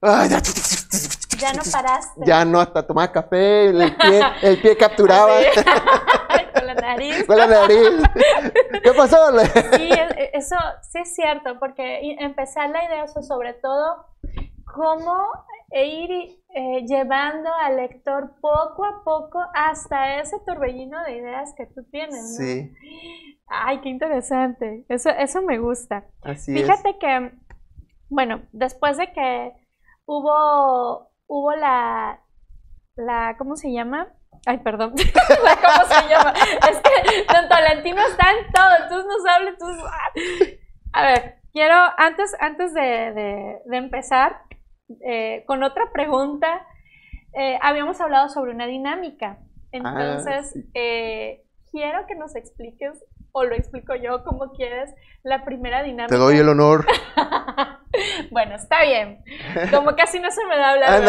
[0.00, 2.20] ya no paraste.
[2.26, 5.38] Ya no, hasta tomar café, el pie, el pie capturaba.
[6.54, 7.24] Con la nariz.
[7.26, 7.90] Con la nariz.
[8.82, 9.16] ¿Qué pasó?
[9.76, 9.90] Sí,
[10.32, 14.06] eso sí es cierto, porque empezar la idea, eso sobre todo,
[14.74, 15.14] cómo
[15.72, 16.10] ir
[16.54, 22.36] eh, llevando al lector poco a poco hasta ese torbellino de ideas que tú tienes.
[22.36, 22.72] Sí.
[23.46, 24.84] Ay, qué interesante.
[24.88, 26.04] Eso, eso me gusta.
[26.22, 27.32] Así Fíjate que,
[28.08, 29.52] bueno, después de que
[30.06, 32.20] hubo, hubo la,
[32.96, 34.08] la, ¿cómo se llama?
[34.46, 34.90] Ay, perdón.
[34.94, 36.32] ¿Cómo se llama?
[36.70, 39.84] Es que Don Tolentino está en todo, entonces nos habla, entonces...
[39.84, 40.52] Ah.
[40.92, 44.45] A ver, quiero, antes, antes de, de empezar,
[45.00, 46.66] eh, con otra pregunta,
[47.32, 49.38] eh, habíamos hablado sobre una dinámica.
[49.72, 55.82] Entonces, ah, eh, quiero que nos expliques, o lo explico yo como quieres, la primera
[55.82, 56.14] dinámica.
[56.14, 56.86] Te doy el honor.
[58.30, 59.22] bueno, está bien.
[59.70, 61.02] Como casi no se me da hablar.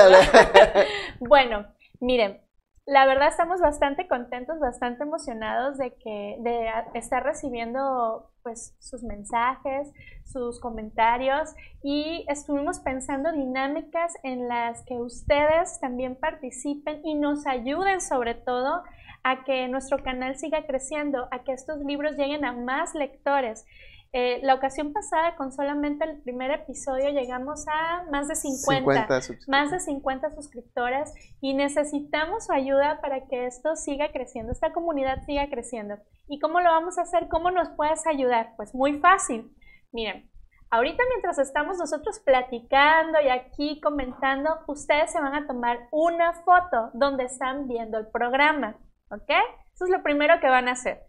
[1.20, 1.66] bueno,
[2.00, 2.42] miren,
[2.86, 9.92] la verdad estamos bastante contentos, bastante emocionados de que de estar recibiendo pues sus mensajes,
[10.24, 18.00] sus comentarios y estuvimos pensando dinámicas en las que ustedes también participen y nos ayuden
[18.00, 18.84] sobre todo
[19.24, 23.66] a que nuestro canal siga creciendo, a que estos libros lleguen a más lectores.
[24.14, 29.08] Eh, la ocasión pasada, con solamente el primer episodio, llegamos a más de 50,
[29.48, 35.24] más de 50 suscriptores y necesitamos su ayuda para que esto siga creciendo, esta comunidad
[35.26, 35.96] siga creciendo.
[36.28, 37.28] ¿Y cómo lo vamos a hacer?
[37.28, 38.54] ¿Cómo nos puedes ayudar?
[38.56, 39.54] Pues muy fácil.
[39.92, 40.30] Miren,
[40.70, 46.92] ahorita mientras estamos nosotros platicando y aquí comentando, ustedes se van a tomar una foto
[46.94, 48.78] donde están viendo el programa,
[49.10, 49.32] ¿ok?
[49.74, 51.07] Eso es lo primero que van a hacer.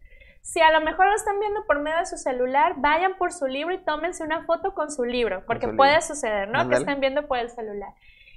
[0.48, 3.46] Si a lo mejor lo están viendo por medio de su celular, vayan por su
[3.46, 6.70] libro y tómense una foto con su libro, porque puede suceder, ¿no?
[6.70, 7.92] Que estén viendo por el celular.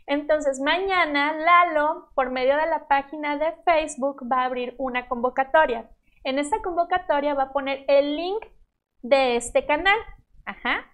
[0.08, 5.89] Entonces, mañana Lalo, por medio de la página de Facebook, va a abrir una convocatoria.
[6.26, 8.43] En esta convocatoria va a poner el link
[9.02, 9.97] de este canal.
[10.45, 10.86] Ajá.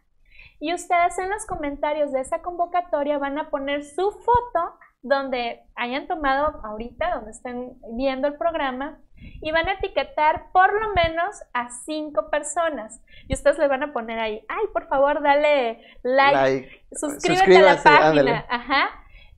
[0.59, 6.07] Y ustedes en los comentarios de esa convocatoria van a poner su foto donde hayan
[6.07, 8.99] tomado ahorita, donde estén viendo el programa,
[9.41, 13.01] y van a etiquetar por lo menos a cinco personas.
[13.27, 17.83] Y ustedes le van a poner ahí, ay, por favor, dale like, suscríbete a la
[17.83, 18.45] página.
[18.49, 18.89] Ajá.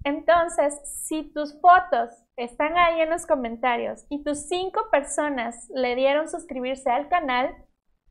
[0.04, 6.30] Entonces, si tus fotos están ahí en los comentarios y tus cinco personas le dieron
[6.30, 7.54] suscribirse al canal,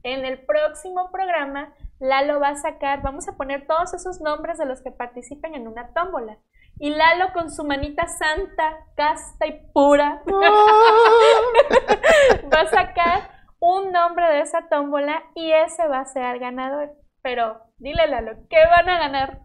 [0.02, 4.66] en el próximo programa Lalo va a sacar, vamos a poner todos esos nombres de
[4.66, 6.38] los que participen en una tómbola.
[6.80, 10.22] Y Lalo con su manita santa, casta y pura,
[12.52, 16.90] va a sacar un nombre de esa tómbola y ese va a ser el ganador.
[17.20, 19.40] Pero dile Lalo, ¿qué van a ganar?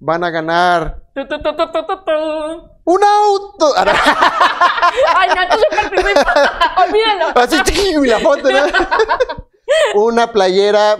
[0.00, 1.02] Van a ganar
[2.84, 3.74] un auto.
[5.16, 5.58] Ay, no, tú
[6.82, 7.26] Olvídalo.
[7.34, 7.56] Así,
[8.06, 8.58] la foto, ¿no?
[9.94, 10.96] Una playera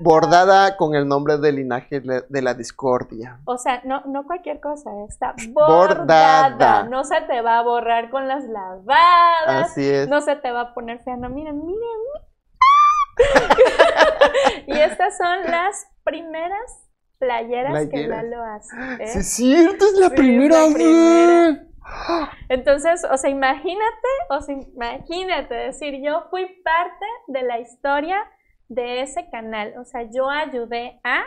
[0.00, 3.40] bordada con el nombre del linaje de la discordia.
[3.44, 6.50] O sea, no, no cualquier cosa, está Bordada.
[6.50, 6.82] bordada.
[6.84, 9.46] No se te va a borrar con las lavadas.
[9.70, 10.08] Así es.
[10.08, 11.16] No se te va a poner fea.
[11.16, 11.80] No, miren, miren.
[14.66, 16.88] y estas son las primeras
[17.18, 18.06] playeras, que.
[18.06, 18.76] Lalo hace.
[19.00, 19.06] ¿eh?
[19.08, 20.74] Sí, es cierto, es la Sí, primera vez.
[20.74, 21.66] primera.
[22.48, 28.16] Entonces, o sea, imagínate, o sea, imagínate decir, yo fui parte de la historia
[28.70, 29.74] de ese canal.
[29.78, 31.24] O sea, yo ayudé a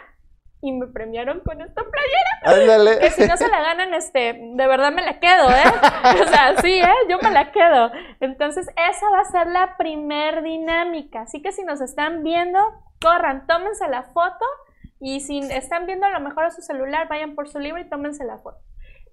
[0.61, 2.61] y me premiaron con esta playera.
[2.61, 2.99] Ándale.
[2.99, 6.21] Que si no se la ganan, este, de verdad me la quedo, ¿eh?
[6.21, 6.93] O sea, sí, ¿eh?
[7.09, 7.91] Yo me la quedo.
[8.21, 11.23] Entonces, esa va a ser la primer dinámica.
[11.23, 12.59] Así que si nos están viendo,
[13.01, 14.45] corran, tómense la foto.
[15.01, 17.89] Y si están viendo a lo mejor a su celular, vayan por su libro y
[17.89, 18.59] tómense la foto.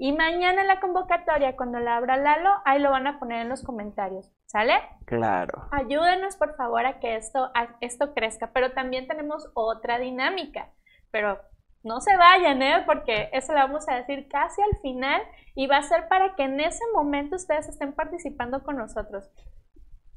[0.03, 3.51] Y mañana en la convocatoria, cuando la abra Lalo, ahí lo van a poner en
[3.51, 4.33] los comentarios.
[4.47, 4.73] ¿Sale?
[5.05, 5.69] Claro.
[5.73, 8.51] Ayúdenos, por favor, a que esto, a- esto crezca.
[8.55, 10.71] Pero también tenemos otra dinámica.
[11.11, 11.39] Pero
[11.85, 12.83] no se vayan, ¿eh?
[12.87, 15.21] Porque eso lo vamos a decir casi al final
[15.55, 19.31] y va a ser para que en ese momento ustedes estén participando con nosotros.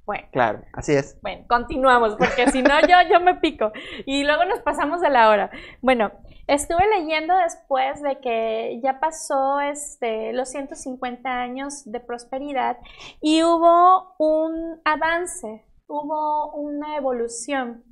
[0.05, 1.17] Bueno, Claro, así es.
[1.21, 3.71] bueno, continuamos, porque si no yo, yo me pico.
[4.05, 5.49] Y luego nos pasamos de la hora.
[5.81, 6.11] Bueno,
[6.47, 12.77] estuve leyendo después de que ya pasó este, los 150 años de prosperidad
[13.21, 17.83] y hubo un avance, hubo una evolución.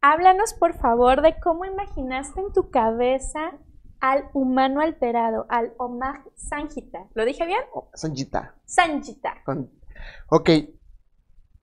[0.00, 3.52] Háblanos, por favor, de cómo imaginaste en tu cabeza
[4.00, 7.06] al humano alterado, al Omar Sanjita.
[7.14, 7.60] ¿Lo dije bien?
[7.72, 8.56] Oh, Sanjita.
[8.64, 9.34] Sanjita.
[9.44, 9.70] Con-
[10.28, 10.50] Ok.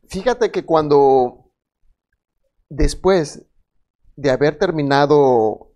[0.07, 1.51] Fíjate que cuando
[2.69, 3.45] después
[4.15, 5.68] de haber terminado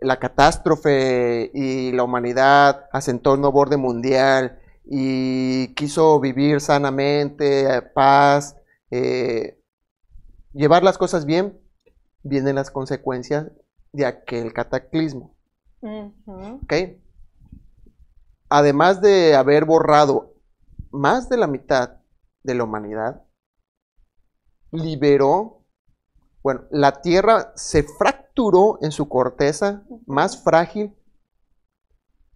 [0.00, 7.82] la catástrofe y la humanidad asentó el nuevo orden mundial y quiso vivir sanamente, eh,
[7.82, 8.56] paz,
[8.90, 9.60] eh,
[10.52, 11.60] llevar las cosas bien,
[12.22, 13.50] vienen las consecuencias
[13.92, 15.34] de aquel cataclismo.
[15.82, 16.74] ¿ok?
[18.48, 20.34] Además de haber borrado
[20.90, 21.98] más de la mitad
[22.42, 23.22] de la humanidad,
[24.72, 25.59] liberó,
[26.42, 30.96] bueno, la Tierra se fracturó en su corteza más frágil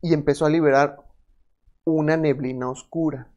[0.02, 1.05] y empezó a liberar
[1.84, 3.32] una neblina oscura.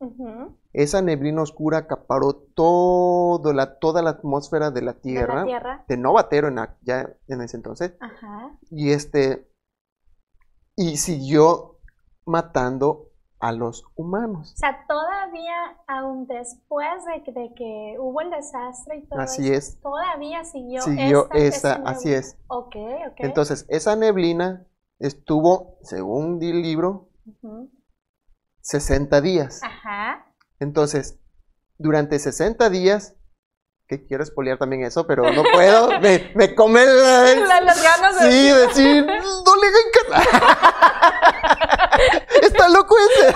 [0.74, 5.86] Esa neblina oscura acaparó todo la, toda la atmósfera de la De Tierra, la Tierra.
[5.88, 8.58] de Novatero en, ya en ese entonces, Ajá.
[8.70, 9.50] y este
[10.76, 11.80] y siguió
[12.26, 13.07] matando
[13.40, 14.54] a los humanos.
[14.54, 19.48] O sea, todavía, aún después de que, de que hubo el desastre y todo Así
[19.52, 19.82] eso, es.
[19.82, 22.38] todavía siguió, Siguió esta- esa, así es.
[22.48, 22.76] Ok,
[23.12, 23.16] ok.
[23.18, 24.66] Entonces, esa neblina
[25.00, 27.70] estuvo, según el libro, Ujú.
[28.62, 29.62] 60 días.
[29.64, 30.26] Ajá.
[30.60, 31.20] Entonces,
[31.78, 33.14] durante 60 días,
[33.88, 38.20] que quiero espolear también eso, pero no puedo, me, me come la- La- las ganas
[38.20, 40.74] de Sí, decir, no le hagan.
[42.58, 43.36] Está loco ese.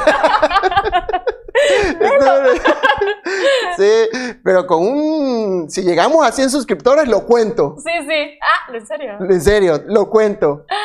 [3.78, 5.70] sí, pero con un.
[5.70, 7.76] Si llegamos a 100 suscriptores, lo cuento.
[7.78, 8.40] Sí, sí.
[8.42, 9.18] Ah, ¿en serio?
[9.20, 10.66] En serio, lo cuento.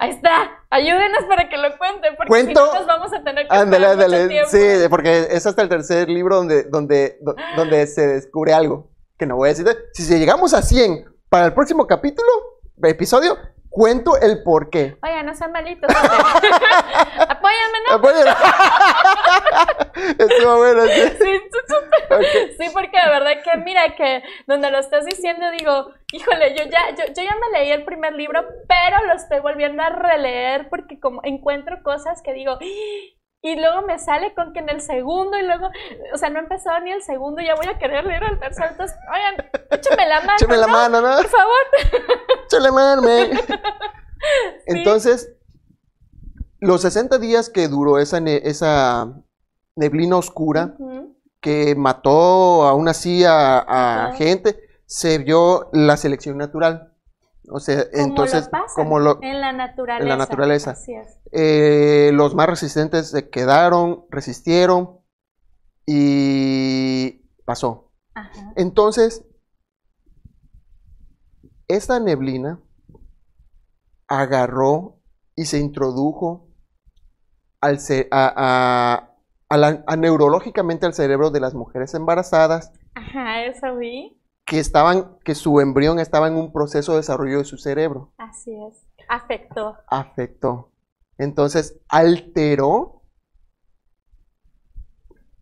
[0.00, 0.52] Ahí está.
[0.70, 2.60] Ayúdenos para que lo cuenten, porque Cuento.
[2.66, 4.28] si no nos vamos a tener que Ándale, ándale.
[4.28, 4.48] tiempo.
[4.50, 8.90] Sí, porque es hasta el tercer libro donde, donde, do- donde se descubre algo.
[9.18, 9.66] Que no voy a decir.
[9.94, 12.28] Si llegamos a 100 para el próximo capítulo,
[12.84, 13.36] episodio,
[13.70, 14.96] cuento el por qué.
[15.02, 15.88] Oiga, no sean malitos.
[15.94, 17.94] Apóyame, ¿no?
[17.94, 18.30] Apóyalo.
[20.18, 20.82] Estuvo bueno.
[22.58, 26.90] Sí, porque de verdad que mira que donde lo estás diciendo digo, híjole, yo ya,
[26.96, 30.98] yo, yo ya me leí el primer libro, pero lo estoy volviendo a releer porque
[31.00, 32.58] como encuentro cosas que digo,
[33.42, 35.70] y luego me sale con que en el segundo y luego,
[36.12, 38.68] o sea, no he empezado ni el segundo, ya voy a querer leer el tercero,
[38.70, 40.72] entonces, oigan, échame la mano, Échame la ¿no?
[40.72, 41.16] mano, ¿no?
[41.16, 41.54] Por favor.
[42.46, 43.30] Échale mano, man.
[44.66, 45.32] Entonces,
[46.60, 49.12] los 60 días que duró esa, ne- esa
[49.76, 50.74] neblina oscura,
[51.40, 56.92] que mató aún así a, gente, se vio la selección natural.
[57.50, 60.16] O sea, Como entonces, lo como lo, en la naturaleza.
[60.16, 60.70] naturaleza.
[60.72, 61.18] Así es.
[61.32, 65.00] eh, los más resistentes se quedaron, resistieron
[65.86, 67.92] y pasó.
[68.14, 68.52] Ajá.
[68.56, 69.24] Entonces,
[71.68, 72.60] esta neblina
[74.06, 75.00] agarró
[75.36, 76.48] y se introdujo
[77.60, 77.78] al
[78.10, 79.14] a, a-
[79.50, 84.17] a la- a neurológicamente al cerebro de las mujeres embarazadas Ajá, eso vi.
[84.48, 88.14] Que estaban, que su embrión estaba en un proceso de desarrollo de su cerebro.
[88.16, 88.86] Así es.
[89.06, 89.76] Afectó.
[89.86, 90.72] Afectó.
[91.18, 93.02] Entonces, alteró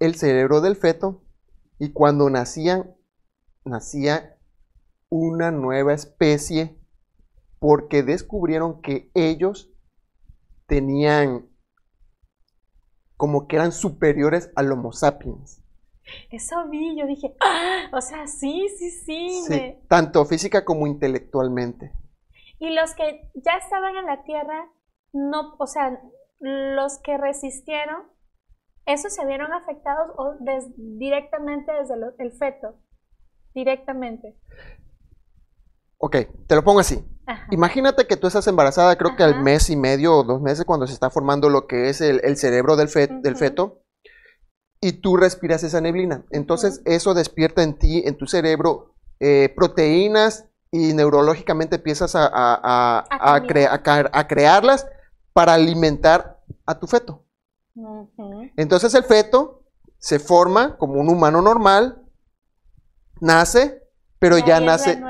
[0.01, 1.23] el cerebro del feto
[1.79, 2.97] y cuando nacían,
[3.65, 4.39] nacía
[5.09, 6.77] una nueva especie
[7.61, 9.71] porque descubrieron que ellos
[10.67, 11.49] tenían
[13.17, 15.63] como que eran superiores al Homo sapiens.
[16.31, 17.89] Eso vi, yo dije, ¡Ah!
[17.93, 19.43] o sea, sí, sí, sí.
[19.47, 21.93] Sí, me- tanto física como intelectualmente.
[22.59, 24.71] Y los que ya estaban en la Tierra,
[25.13, 26.01] no, o sea,
[26.41, 28.05] los que resistieron,
[28.87, 32.77] esos se vieron afectados o des- directamente desde lo- el feto.
[33.55, 34.37] Directamente.
[35.99, 37.03] Ok, te lo pongo así.
[37.27, 37.47] Ajá.
[37.51, 40.87] Imagínate que tú estás embarazada, creo que al mes y medio o dos meses cuando
[40.87, 43.39] se está formando lo que es el, el cerebro del, fe- del Ujú.
[43.39, 43.83] feto
[44.87, 46.25] y tú respiras esa neblina.
[46.31, 53.05] Entonces eso despierta en ti, en tu cerebro, eh, proteínas y neurológicamente empiezas a, a-
[53.11, 54.87] a- cre- crearlas
[55.33, 57.25] para alimentar a tu feto.
[58.57, 59.63] Entonces el feto
[59.99, 62.03] se forma como un humano normal,
[63.21, 63.83] nace,
[64.19, 65.01] pero Y ya nace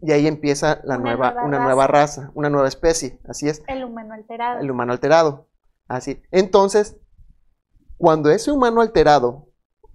[0.00, 1.64] y ahí empieza la Una nueva, nueva una raza.
[1.64, 3.20] nueva raza, una nueva especie.
[3.28, 4.60] Así es, el humano alterado.
[4.60, 5.48] el humano alterado.
[5.88, 6.22] Así.
[6.32, 6.96] Entonces,
[8.02, 9.46] cuando ese humano alterado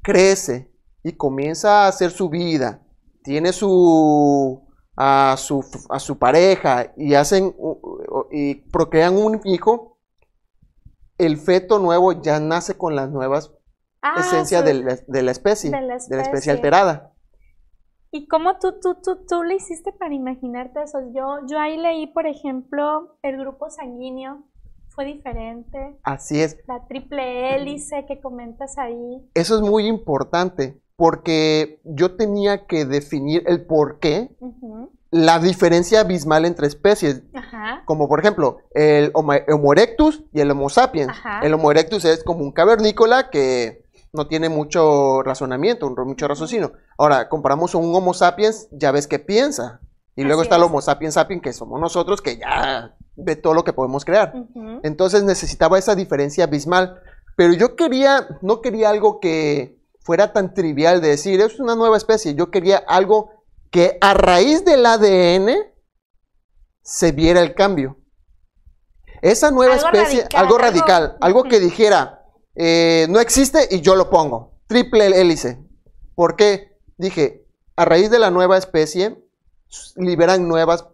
[0.02, 0.72] crece
[1.04, 2.82] y comienza a hacer su vida,
[3.22, 7.54] tiene su a su, a su pareja y hacen
[8.32, 10.00] y procrean un hijo,
[11.18, 13.52] el feto nuevo ya nace con las nuevas
[14.02, 16.52] Ah, esencias de la, de la especie, de la de la especie especie.
[16.54, 17.12] alterada.
[18.10, 21.00] ¿Y cómo tú, tú, tú, tú le hiciste para imaginarte eso?
[21.14, 24.46] Yo, yo ahí leí, por ejemplo, el grupo sanguíneo
[24.98, 26.58] fue diferente, Así es.
[26.68, 29.22] la triple hélice que comentas ahí.
[29.36, 34.36] Eso es muy importante porque yo tenía que definir el por qué,
[35.12, 37.22] la diferencia abismal entre especies.
[37.36, 37.84] Ajá.
[37.86, 41.10] Como por ejemplo, el Homo, Homo erectus y el Homo sapiens.
[41.10, 41.42] Ajá.
[41.44, 46.74] El Homo erectus es como un cavernícola que no tiene mucho razonamiento, mucho raciocinio.
[46.98, 49.80] Ahora, comparamos a un Homo sapiens, ya ves que piensa.
[50.18, 50.64] Y luego Así está el.
[50.64, 54.34] Homo sapiens sapiens, que somos nosotros, que ya ve todo lo que podemos crear.
[54.84, 57.00] Entonces necesitaba esa diferencia abismal.
[57.38, 61.98] Pero yo quería, no quería algo que fuera tan trivial de decir, es una nueva
[61.98, 62.34] especie.
[62.34, 63.30] Yo quería algo
[63.70, 65.56] que a raíz del ADN
[66.82, 67.98] se viera el cambio.
[69.22, 72.24] Esa nueva Algo especie, radical, algo radical, algo, que dijera,
[72.56, 74.62] eh, no existe y yo lo pongo.
[74.66, 75.64] Triple hélice.
[76.16, 76.80] ¿Por qué?
[76.98, 77.46] Dije,
[77.76, 79.27] a raíz de la nueva especie,
[79.96, 80.88] liberan nuevas,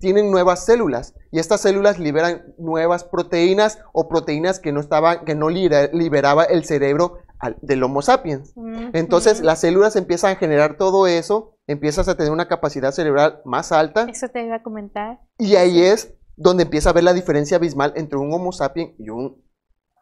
[0.00, 1.14] tienen nuevas células.
[1.30, 6.44] Y estas células liberan nuevas proteínas o proteínas que no estaban, que no libera- liberaba
[6.44, 7.18] el cerebro
[7.62, 8.52] del Homo sapiens.
[8.92, 13.70] Entonces las células empiezan a generar todo eso, empiezas a tener una capacidad cerebral más
[13.70, 15.20] alta Eso te iba a comentar.
[15.38, 19.10] y ahí es donde empieza a ver la diferencia abismal entre un Homo sapiens y
[19.10, 19.40] un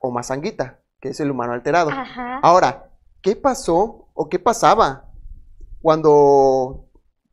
[0.00, 1.90] Homo sanguita, que es el humano alterado.
[1.90, 2.38] Ajá.
[2.42, 2.90] Ahora,
[3.20, 5.10] ¿qué pasó o qué pasaba
[5.82, 6.85] cuando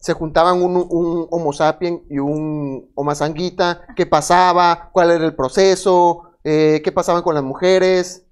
[0.03, 3.85] se juntaban un, un Homo sapiens y un Homo sanguita?
[3.95, 4.89] ¿Qué pasaba?
[4.91, 6.33] ¿Cuál era el proceso?
[6.43, 8.27] Eh, ¿Qué pasaban con las mujeres?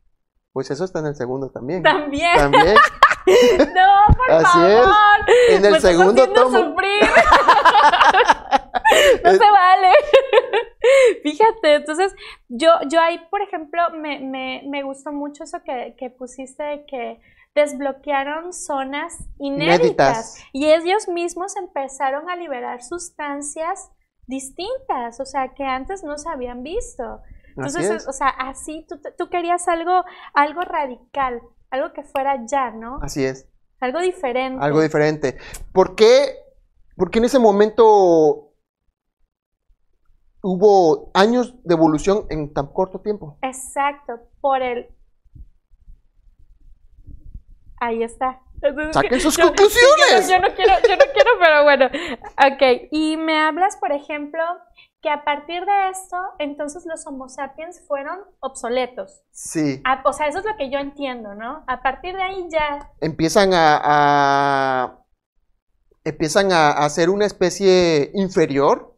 [0.51, 1.82] Pues eso está en el segundo también.
[1.82, 2.36] También.
[2.36, 2.76] También.
[3.24, 4.89] No, por Así favor.
[5.28, 5.55] es.
[5.55, 6.57] En el segundo tomo.
[6.57, 7.03] sufrir.
[9.24, 9.91] no se vale.
[11.24, 12.15] Fíjate, entonces
[12.49, 16.86] yo, yo ahí, por ejemplo, me, me, me gustó mucho eso que, que pusiste de
[16.88, 17.22] que
[17.56, 20.43] desbloquearon zonas inéditas, Inéditas.
[20.54, 23.91] y ellos mismos empezaron a liberar sustancias
[24.28, 27.22] distintas, o sea, que antes no se habían visto.
[27.49, 28.08] Entonces, es.
[28.08, 32.99] o sea, así tú, tú querías algo, algo radical, algo que fuera ya, ¿no?
[33.02, 33.47] Así es.
[33.82, 34.64] Algo diferente.
[34.64, 35.38] Algo diferente.
[35.74, 36.36] ¿Por qué?
[36.95, 38.54] Porque en ese momento
[40.43, 43.38] hubo años de evolución en tan corto tiempo.
[43.41, 44.88] Exacto, por el...
[47.82, 48.40] Ahí está.
[48.62, 50.30] Entonces, Saquen sus yo- conclusiones.
[50.30, 51.86] Yo no, yo no quiero, yo no quiero, pero bueno.
[52.38, 54.40] Ok, y me hablas, por ejemplo,
[55.02, 59.24] que a partir de esto, entonces los Homo sapiens fueron obsoletos.
[59.32, 59.82] Sí.
[59.84, 61.64] A- o sea, eso es lo que yo entiendo, ¿no?
[61.68, 62.92] A partir de ahí ya...
[63.02, 65.00] Empiezan a, a-
[66.04, 68.96] empiezan a, a ser una especie inferior.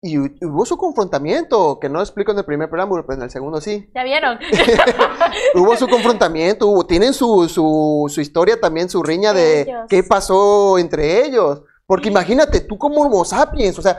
[0.00, 3.30] Y hu- hubo su confrontamiento, que no explico en el primer preámbulo, pero en el
[3.30, 3.90] segundo sí.
[3.94, 4.38] ¿Ya vieron?
[5.54, 9.86] Hubo su confrontamiento, hubo, tienen su, su, su historia también, su riña de Ellos.
[9.88, 11.62] qué pasó entre ellos.
[11.86, 13.98] Porque imagínate, tú como Homo sapiens, o sea,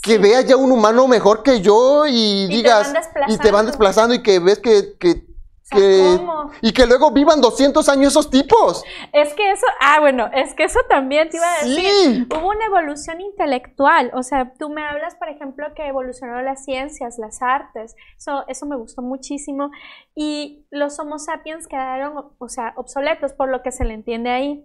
[0.00, 0.18] que Sí.
[0.18, 2.90] veas ya un humano mejor que yo y, digas,
[3.26, 4.14] y te van desplazando.
[4.14, 5.26] y que ves que, que,
[5.70, 6.50] que- ¿cómo?
[6.62, 8.84] y que luego vivan 200 años esos tipos.
[9.12, 11.84] Es que eso, ah, bueno, es que eso también te iba a decir.
[11.90, 12.26] Sí.
[12.30, 17.18] Hubo una evolución intelectual, o sea, tú me hablas, por ejemplo, que evolucionaron las ciencias,
[17.18, 19.70] las artes, eso, eso me gustó muchísimo,
[20.14, 24.64] y los Homo sapiens quedaron, o sea, obsoletos por lo que se le entiende ahí.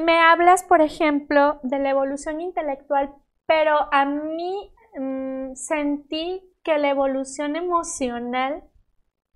[0.00, 3.12] me hablas, por ejemplo, de la evolución intelectual,
[3.46, 8.62] pero a mí mm, sentí que la evolución emocional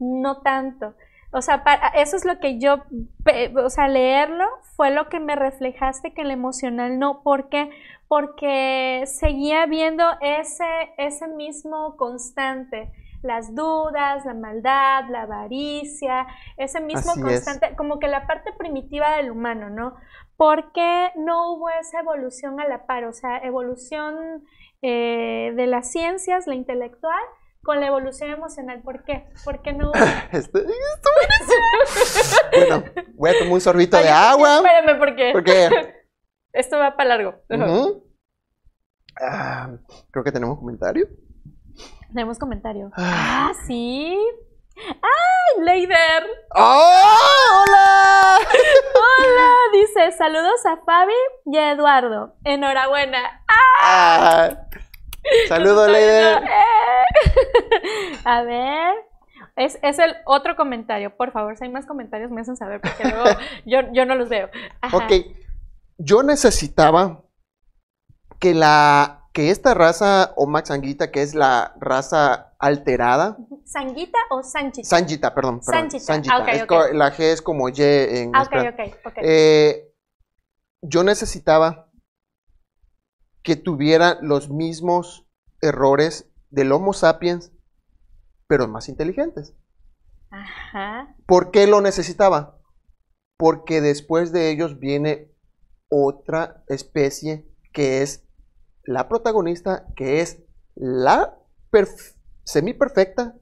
[0.02, 0.94] no tanto.
[1.32, 2.82] O sea, para, eso es lo que yo,
[3.56, 4.44] o sea, leerlo
[4.76, 7.22] fue lo que me reflejaste que el emocional no.
[7.22, 7.70] ¿Por qué?
[8.06, 12.92] Porque seguía viendo ese, ese mismo constante.
[13.22, 16.26] Las dudas, la maldad, la avaricia,
[16.56, 19.94] ese mismo constante, como que la parte primitiva del humano, ¿no?
[20.36, 23.04] ¿Por qué no hubo esa evolución a la par?
[23.04, 24.44] O sea, evolución
[24.82, 27.22] eh, de las ciencias, la intelectual,
[27.62, 28.82] con la evolución emocional.
[28.82, 29.28] ¿Por qué?
[29.44, 29.92] ¿Por qué no?
[30.32, 31.10] esto, esto
[32.52, 32.84] bueno,
[33.14, 34.56] voy a tomar un sorbito de agua.
[34.56, 35.30] Espérame, ¿por qué?
[35.32, 35.68] Porque
[36.52, 37.34] esto va para largo.
[39.20, 39.70] Ah,
[40.10, 41.08] creo que tenemos comentario.
[42.08, 42.90] Tenemos comentario.
[42.96, 44.18] Ah, ah sí.
[44.76, 46.24] ¡Ay, Leider!
[46.54, 47.62] ¡Oh!
[47.62, 48.38] ¡Hola!
[48.94, 49.50] ¡Hola!
[49.72, 51.12] Dice, saludos a Fabi
[51.46, 52.36] y a Eduardo.
[52.44, 53.44] Enhorabuena.
[53.48, 54.68] ¡Ah!
[55.48, 56.42] Saludos, Leider.
[58.24, 58.94] A ver.
[59.56, 61.16] Es, el otro comentario.
[61.16, 63.24] Por favor, si hay más comentarios, me hacen saber porque luego
[63.92, 64.48] yo, no los veo.
[64.92, 65.12] Ok.
[65.98, 67.22] Yo necesitaba
[68.38, 73.38] que la que esta raza o Max Sanguita, que es la raza alterada.
[73.64, 74.88] ¿Sanguita o Sanchita?
[74.88, 75.60] Sanchita, perdón.
[75.64, 76.34] perdón Sanchita.
[76.34, 78.32] Ah, la G es como Y en.
[78.34, 79.12] Ah, ok, ok, ok.
[79.22, 79.90] Eh,
[80.82, 81.91] yo necesitaba
[83.42, 85.26] que tuviera los mismos
[85.60, 87.52] errores del Homo sapiens,
[88.46, 89.54] pero más inteligentes.
[90.30, 91.14] Ajá.
[91.26, 92.58] ¿Por qué lo necesitaba?
[93.36, 95.30] Porque después de ellos viene
[95.88, 98.24] otra especie que es
[98.84, 100.42] la protagonista, que es
[100.74, 101.38] la
[102.44, 103.36] semi perfecta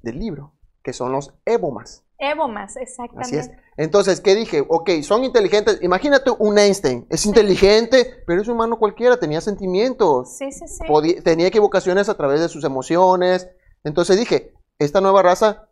[0.00, 2.03] del libro, que son los Ebomas.
[2.18, 3.38] Ebomas, exactamente.
[3.38, 3.56] Así es.
[3.76, 4.64] Entonces, ¿qué dije?
[4.68, 5.82] Ok, son inteligentes.
[5.82, 7.06] Imagínate un Einstein.
[7.10, 9.18] Es inteligente, pero es humano cualquiera.
[9.18, 10.36] Tenía sentimientos.
[10.36, 11.20] Sí, sí, sí.
[11.22, 13.48] tenía equivocaciones a través de sus emociones.
[13.82, 15.68] Entonces dije, esta nueva raza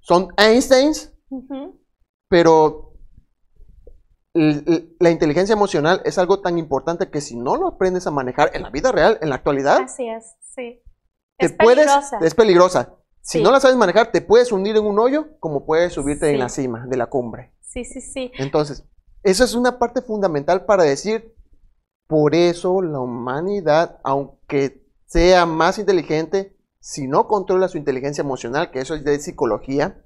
[0.00, 1.12] son Einsteins,
[2.28, 2.94] pero
[4.34, 8.62] la inteligencia emocional es algo tan importante que si no lo aprendes a manejar en
[8.62, 9.78] la vida real, en la actualidad.
[9.82, 10.82] Así es, sí.
[11.38, 12.18] es peligrosa.
[12.20, 12.98] Es peligrosa.
[13.24, 16.38] Si no la sabes manejar, te puedes hundir en un hoyo como puedes subirte en
[16.38, 17.54] la cima de la cumbre.
[17.62, 18.30] Sí, sí, sí.
[18.36, 18.84] Entonces,
[19.22, 21.34] eso es una parte fundamental para decir,
[22.06, 28.80] por eso la humanidad, aunque sea más inteligente, si no controla su inteligencia emocional, que
[28.80, 30.04] eso es de psicología,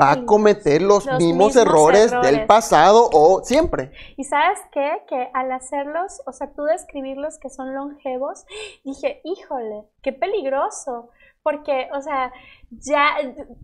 [0.00, 3.90] va a cometer los, mismos, errores, del pasado o siempre.
[4.16, 5.02] Y sabes qué?
[5.08, 8.44] Que al hacerlos, o sea, tú describirlos que son longevos,
[8.84, 11.10] dije, híjole, qué peligroso
[11.42, 12.32] porque, o sea,
[12.70, 13.16] ya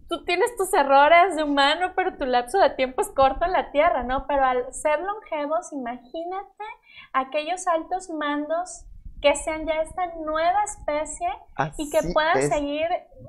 [0.09, 3.71] tú tienes tus errores de humano, pero tu lapso de tiempo es corto en la
[3.71, 4.27] Tierra, ¿no?
[4.27, 6.65] Pero al ser longevos, imagínate
[7.13, 8.85] aquellos altos mandos
[9.21, 11.29] que sean ya esta nueva especie
[11.77, 12.87] y que puedan seguir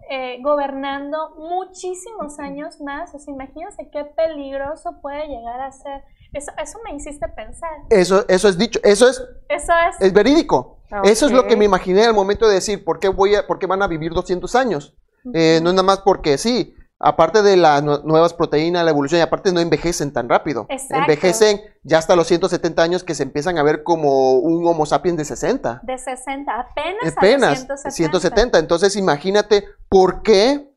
[0.09, 3.13] eh, gobernando muchísimos años más.
[3.15, 6.03] O sea, imagínate qué peligroso puede llegar a ser.
[6.33, 7.71] Eso, eso me hiciste pensar.
[7.89, 10.79] Eso, eso es dicho, eso es, eso es, es verídico.
[11.03, 13.59] Eso es lo que me imaginé al momento de decir, ¿por qué, voy a, por
[13.59, 14.95] qué van a vivir 200 años?
[15.33, 19.21] Eh, no es nada más porque sí, aparte de las nuevas proteínas, la evolución, y
[19.21, 20.67] aparte no envejecen tan rápido.
[20.89, 25.17] Envejecen ya hasta los 170 años que se empiezan a ver como un Homo sapiens
[25.17, 25.81] de 60.
[25.83, 27.17] De 60, apenas.
[27.17, 27.91] Apenas, 170.
[27.91, 28.59] 170.
[28.59, 30.71] Entonces imagínate por qué,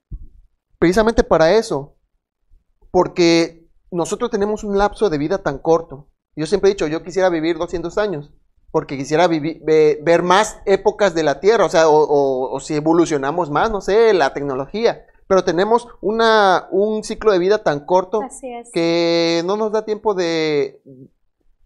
[0.79, 1.97] precisamente para eso,
[2.91, 3.62] porque
[3.93, 6.09] nosotros tenemos un lapso de vida tan corto.
[6.35, 8.33] Yo siempre he dicho, yo quisiera vivir 200 años
[8.73, 13.71] porque quisiera vivir, ver más épocas de la Tierra, o sea, o, si evolucionamos más,
[13.71, 15.05] no sé, la tecnología.
[15.29, 18.21] Pero tenemos una, un ciclo de vida tan corto
[18.73, 20.83] que no nos da tiempo de...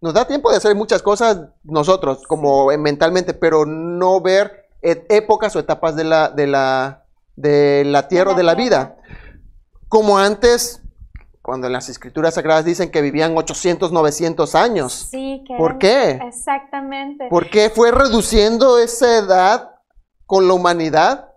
[0.01, 5.59] Nos da tiempo de hacer muchas cosas nosotros, como mentalmente, pero no ver épocas o
[5.59, 7.05] etapas de la, de la,
[7.35, 8.97] de la Tierra o de la vida.
[9.87, 10.83] Como antes,
[11.47, 14.91] cuando en las escrituras sagradas dicen que vivían 800, 900 años.
[14.91, 16.19] Sí, que ¿Por qué?
[16.21, 17.29] Exactamente.
[17.29, 19.79] ¿Por qué fue reduciendo esa edad
[20.25, 21.31] con la humanidad?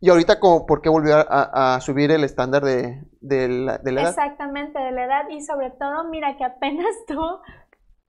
[0.00, 4.10] Y ahorita, ¿por qué volvió a, subir el estándar de, la, de la edad?
[4.10, 5.28] Exactamente, de la edad.
[5.30, 7.22] Y sobre todo, mira que apenas tú,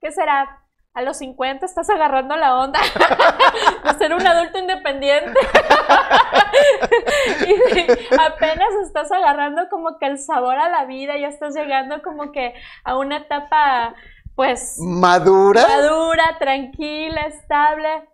[0.00, 0.64] ¿qué será?
[0.98, 2.80] A los 50 estás agarrando la onda
[3.84, 5.30] de ser un adulto independiente.
[7.46, 7.54] y
[8.18, 12.52] apenas estás agarrando como que el sabor a la vida, ya estás llegando como que
[12.82, 13.94] a una etapa,
[14.34, 14.78] pues...
[14.80, 15.64] Madura.
[15.68, 18.08] Madura, tranquila, estable.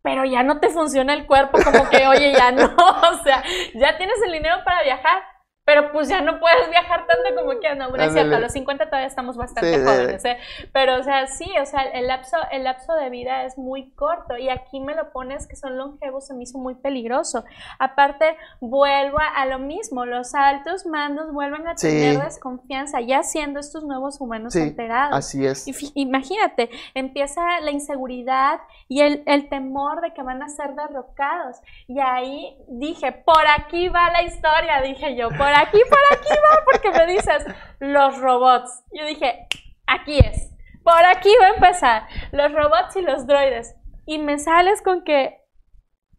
[0.00, 2.76] Pero ya no te funciona el cuerpo como que, oye, ya no.
[3.10, 3.42] O sea,
[3.74, 5.20] ya tienes el dinero para viajar,
[5.68, 8.52] pero pues ya no puedes viajar tanto como que no, no es cierto, a los
[8.52, 10.38] 50 todavía estamos bastante Sí, jóvenes, ¿eh?
[10.72, 14.38] Pero, o sea, sí, o sea, el lapso, el lapso de vida es muy corto
[14.38, 17.44] y aquí me lo pones que son longevos, se me hizo muy peligroso.
[17.78, 21.88] Aparte, vuelvo a, a lo mismo, los altos mandos vuelven a Sí.
[21.88, 25.18] tener desconfianza, ya siendo estos nuevos humanos Sí, alterados.
[25.18, 25.66] Así es.
[25.94, 28.58] Imagínate, empieza la inseguridad
[28.88, 31.58] y el, el temor de que van a ser derrocados.
[31.88, 36.64] Y ahí dije, por aquí va la historia, dije yo, por aquí, por aquí va,
[36.64, 37.44] porque me dices,
[37.80, 38.82] los robots.
[38.92, 39.46] Yo dije,
[39.86, 40.50] aquí es,
[40.82, 43.74] por aquí va a empezar, los robots y los droides.
[44.06, 45.38] Y me sales con que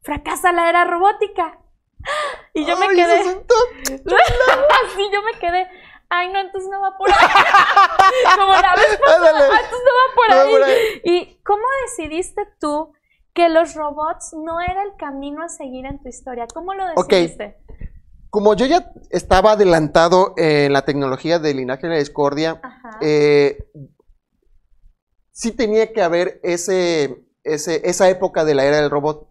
[0.03, 1.59] fracasa la era robótica.
[2.53, 3.21] Y yo me Ay, quedé...
[3.35, 4.03] un top.
[4.85, 5.67] Así yo me quedé.
[6.09, 7.17] Ay, no, entonces no va por ahí.
[8.37, 9.29] Como la vez pasada.
[9.51, 10.51] "Ah, entonces no va por ahí.
[10.51, 11.01] por ahí.
[11.03, 12.93] ¿Y cómo decidiste tú
[13.33, 16.47] que los robots no era el camino a seguir en tu historia?
[16.53, 17.57] ¿Cómo lo decidiste?
[18.29, 22.61] Como yo ya estaba adelantado en la tecnología de linaje de la discordia,
[23.01, 23.57] eh,
[25.31, 29.27] sí tenía que haber ese, ese, esa época de la era del robot,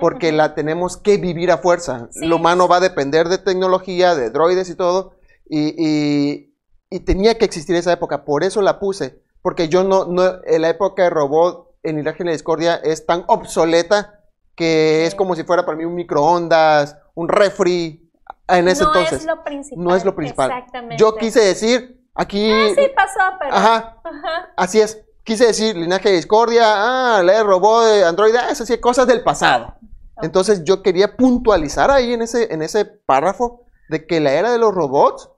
[0.00, 2.08] porque la tenemos que vivir a fuerza.
[2.10, 2.26] Sí.
[2.26, 5.14] Lo humano va a depender de tecnología, de droides y todo,
[5.48, 6.48] y, y-
[6.90, 10.62] y tenía que existir esa época, por eso la puse, porque yo no, no en
[10.62, 14.20] la época de robot en linaje de la discordia es tan obsoleta
[14.54, 18.01] que es como si fuera para mí un microondas, un refri,
[18.48, 19.20] en ese no entonces.
[19.20, 19.84] es lo principal.
[19.84, 20.50] No es lo principal.
[20.50, 20.96] Exactamente.
[20.96, 22.50] Yo quise decir, aquí...
[22.50, 23.54] Ah, sí pasó, pero.
[23.54, 24.52] Ajá, Ajá.
[24.56, 25.02] así es.
[25.24, 29.06] Quise decir, linaje de discordia, ah, la de robot de Android, ah, eso sí, cosas
[29.06, 29.76] del pasado.
[30.20, 34.58] Entonces yo quería puntualizar ahí en ese, en ese párrafo de que la era de
[34.58, 35.30] los robots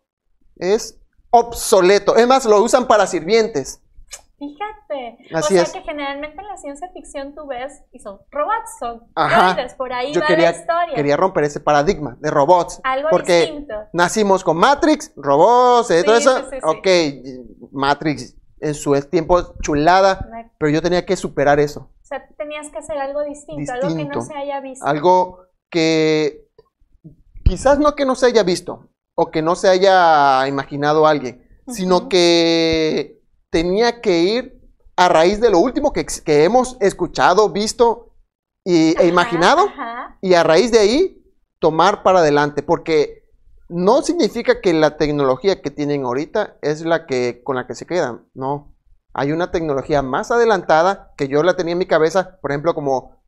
[0.57, 0.99] es
[1.31, 2.17] obsoleto.
[2.17, 3.83] Es más, lo usan para sirvientes.
[4.49, 5.19] Fíjate.
[5.35, 5.73] Así o sea es.
[5.73, 10.13] que generalmente en la ciencia ficción tú ves y son robots, son droides, por ahí
[10.13, 10.95] Yo va quería, la historia.
[10.95, 12.81] quería romper ese paradigma de robots.
[12.85, 13.75] Algo porque distinto.
[13.93, 16.39] nacimos con Matrix, robots, todo Sí, eso.
[16.39, 20.27] sí, sí, ok, Matrix en su tiempo chulada,
[20.59, 21.91] pero yo tenía que superar eso.
[22.03, 24.19] O sea, tenías que hacer algo distinto, algo que Distinto.
[24.19, 24.87] no se haya visto.
[24.87, 25.41] Algo
[25.71, 26.47] que
[27.45, 31.99] quizás no que no se haya visto o que no se haya imaginado alguien, sino
[31.99, 32.09] Ujú.
[32.09, 33.21] que
[33.55, 34.61] tenía que ir
[34.97, 38.17] a raíz de lo último que, hemos escuchado, visto
[38.65, 40.19] y, e imaginado ajá.
[40.21, 41.25] y a raíz de ahí
[41.61, 43.23] tomar para adelante, porque
[43.69, 47.87] no significa que la tecnología que tienen ahorita es la que con la que se
[47.87, 48.75] quedan, no.
[49.13, 53.23] Hay una tecnología más adelantada que yo la tenía en mi cabeza, por ejemplo, como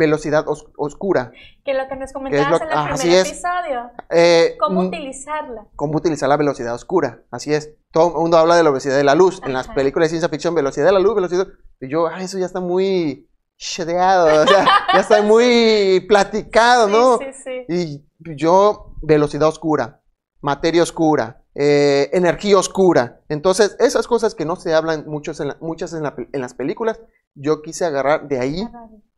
[0.00, 1.32] velocidad os- oscura.
[1.64, 3.90] Que lo que nos comentabas en el ah, primer episodio.
[4.10, 5.66] Eh, ¿Cómo mm, utilizarla?
[5.76, 7.22] cómo utilizar la velocidad oscura.
[7.30, 7.74] Así es.
[7.92, 9.40] Todo el mundo habla de la velocidad de la luz.
[9.44, 11.48] En las películas de ciencia ficción, velocidad de la luz, velocidad.
[11.80, 13.28] Y yo, ah, eso ya está muy
[13.58, 14.44] shadeado.
[14.44, 14.64] O sea,
[14.94, 17.18] ya está muy platicado, ¿no?
[17.18, 18.06] Sí, sí, sí.
[18.24, 20.02] Y yo, velocidad oscura,
[20.40, 23.20] materia oscura, eh, energía oscura.
[23.28, 26.54] Entonces, esas cosas que no se hablan muchos en la- muchas en, la en las
[26.54, 27.00] películas,
[27.34, 28.68] yo quise agarrar de ahí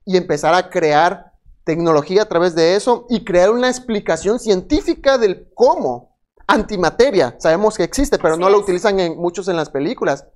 [0.05, 1.33] y empezar a crear
[1.65, 6.11] tecnología a través de eso y crear una explicación científica del cómo.
[6.47, 10.27] Antimateria, sabemos que existe, pero Así no lo utilizan en muchos en las películas.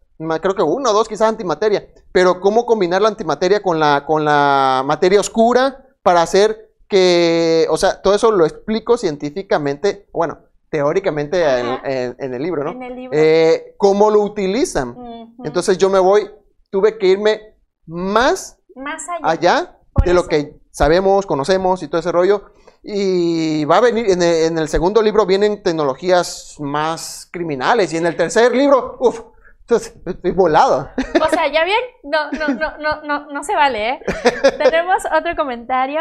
[0.41, 4.25] Creo que uno o dos quizás antimateria, pero cómo combinar la antimateria con la, con
[4.25, 10.39] la materia oscura para hacer que, o sea, todo eso lo explico científicamente, bueno,
[10.71, 11.83] teóricamente en, Ajá.
[11.85, 12.71] en- en el libro, ¿no?
[12.71, 13.19] En el libro.
[13.19, 14.97] Eh, cómo lo utilizan.
[15.45, 16.31] Entonces yo me voy,
[16.71, 17.41] tuve que irme
[17.85, 19.79] más Más allá.
[20.05, 22.53] de lo que sabemos, conocemos y todo ese rollo.
[22.83, 27.97] Y va a venir, en el, en el segundo libro vienen tecnologías más criminales y
[27.97, 29.22] en el tercer libro, uff,
[29.68, 30.91] estoy volado.
[31.20, 34.01] O sea, ya bien, no, no, no, no, no, no se vale, ¿eh?
[34.59, 36.01] Tenemos otro comentario.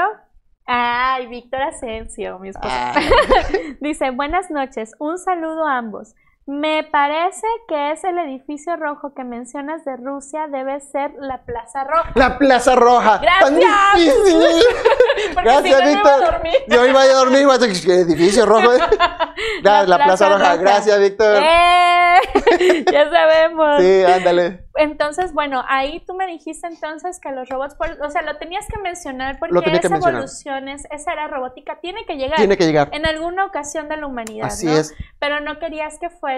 [0.67, 2.69] Ay, Víctor Asensio, mi esposo.
[2.71, 2.93] Ah,
[3.81, 6.13] Dice, buenas noches, un saludo a ambos.
[6.47, 11.83] Me parece que es el edificio rojo que mencionas de Rusia debe ser la Plaza
[11.83, 12.11] Roja.
[12.13, 13.19] la Plaza Roja.
[13.39, 14.15] tan Gracias.
[14.25, 14.63] difícil.
[15.33, 16.33] Porque Gracias, si no, no iba a Víctor.
[16.33, 16.53] dormir.
[16.67, 18.71] Yo iba a dormir, iba a decir, ¿qué edificio rojo.
[19.63, 20.55] la, la Plaza, Roja.
[20.57, 21.41] Gracias, Víctor.
[21.41, 22.85] ¡Eh!
[22.91, 23.81] ya sabemos.
[23.81, 24.65] Sí, ándale.
[24.77, 28.65] Entonces, bueno, ahí tú me dijiste entonces que los robots, por- o sea, lo tenías
[28.67, 30.09] que mencionar porque que esa mencionar.
[30.15, 32.89] evolución, es- esa era robótica, tiene que llegar Tiene que llegar.
[32.91, 34.73] en alguna ocasión de la humanidad, Así ¿no?
[34.73, 34.93] es.
[35.17, 36.34] Pero no querías que fuera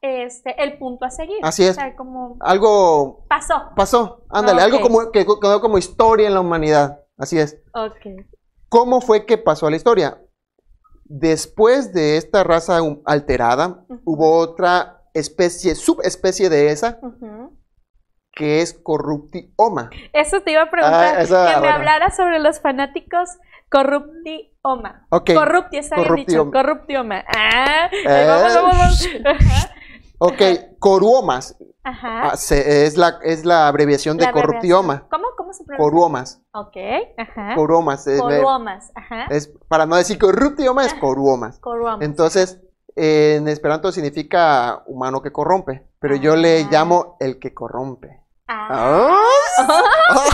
[0.00, 1.38] este el punto a seguir.
[1.42, 1.70] Así es.
[1.72, 3.70] O sea, como Algo pasó.
[3.76, 4.24] pasó.
[4.30, 4.64] Ándale, Ok.
[4.64, 7.00] algo como que quedó como historia en la humanidad.
[7.18, 7.58] Así es.
[7.74, 8.24] Ok.
[8.68, 10.18] ¿Cómo fue que pasó la historia?
[11.04, 14.00] Después de esta raza alterada, Ujú.
[14.04, 17.58] hubo otra especie, subespecie de esa, Ujú.
[18.32, 19.90] que es corruptioma.
[20.12, 21.74] Eso te iba a preguntar, Ah, esa, que me bueno.
[21.74, 23.28] hablara sobre los fanáticos
[23.70, 25.06] corruptioma.
[25.10, 25.30] Ok.
[25.34, 27.24] Corrupti, está bien dicho, Corruptioma.
[27.28, 28.26] Ah, Eh.
[28.26, 29.08] vamos, vamos, vamos.
[29.24, 29.70] Ajá.
[30.22, 30.42] Ok,
[30.78, 32.32] coruomas Ajá.
[32.32, 34.60] ah, se- es, la, es la abreviación de La abreviación.
[34.84, 35.08] corruptioma.
[35.10, 35.24] ¿Cómo?
[35.34, 35.82] ¿Cómo se pronuncia?
[35.82, 36.42] Coruomas.
[36.52, 36.76] Ok,
[37.16, 37.54] ajá.
[37.54, 38.06] Coruomas.
[38.06, 39.24] eh, Coruomas, ajá.
[39.30, 41.58] es, para no decir corruptioma, es coruomas.
[41.60, 42.02] Coruomas.
[42.02, 42.60] Entonces,
[42.96, 46.68] eh, en esperanto significa humano que corrompe, pero yo le Ah.
[46.70, 48.20] llamo el que corrompe.
[48.52, 49.16] Ah.
[49.58, 50.24] Ah.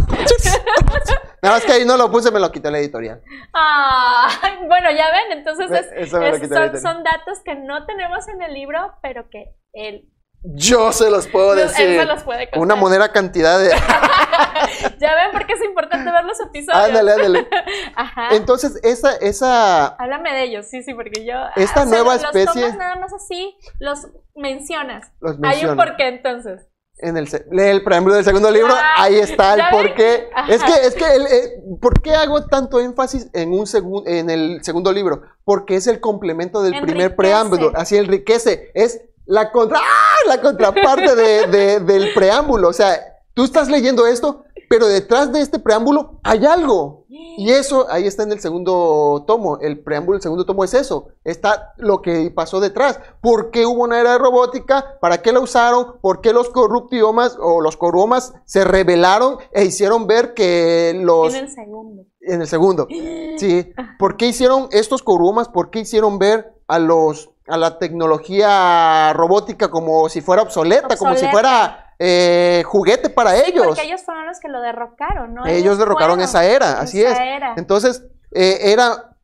[1.42, 3.20] Nada más que ahí no lo puse, me lo quitó la editorial.
[3.52, 4.26] Ah,
[4.66, 8.94] bueno, ya ven, entonces es- es- son, son datos que no tenemos en el libro,
[9.02, 10.08] pero que él
[10.42, 11.98] Yo se los puedo él decir.
[11.98, 12.60] se los puede contar.
[12.62, 13.70] Una moneda cantidad de...
[14.98, 16.84] Ya ven por qué es importante ver los episodios.
[16.84, 17.48] ándale, ándale.
[17.96, 18.28] Ajá.
[18.30, 21.34] Entonces, esa, esa, Háblame de ellos, sí, sí, porque yo.
[21.56, 25.12] Esta o sea, nueva los especie- tomas nada más así, los mencionas.
[25.20, 26.66] los Hay un porqué entonces.
[26.98, 30.30] En el, lee el preámbulo del segundo libro, Ah, ahí está el porqué.
[30.34, 30.50] Ajá.
[30.52, 34.30] Es que, es que, el, eh, ¿por qué hago tanto énfasis en un segun- en
[34.30, 35.20] el segundo libro?
[35.44, 37.10] Porque es el complemento del primer Enriquece.
[37.16, 40.16] preámbulo, así enriquece, es la contra, ¡ah!
[40.26, 42.68] la contraparte de- de- del preámbulo.
[42.68, 42.98] O sea,
[43.34, 47.04] tú estás leyendo esto, pero detrás de este preámbulo hay algo.
[47.08, 49.58] Y eso ahí está en el segundo tomo.
[49.58, 51.08] El preámbulo del segundo tomo es eso.
[51.24, 53.00] Está lo que pasó detrás.
[53.20, 54.98] ¿Por qué hubo una era de robótica?
[55.00, 55.98] ¿Para qué la usaron?
[56.00, 61.34] ¿Por qué los corruptiomas o los coruomas se rebelaron e hicieron ver que los...
[61.34, 62.02] En el segundo.
[62.20, 62.88] En el segundo.
[63.36, 63.70] Sí.
[63.98, 65.48] ¿Por qué hicieron estos coruomas?
[65.48, 71.14] ¿Por qué hicieron ver a los a la tecnología robótica como si fuera obsoleta, como
[71.14, 73.66] si fuera eh, juguete para ellos?
[73.66, 75.46] Porque ellos fueron los que lo derrocaron, ¿no?
[75.46, 77.36] Ellos derrocaron esa era, así Esa es.
[77.36, 77.54] era.
[77.56, 79.16] Entonces, eh, era.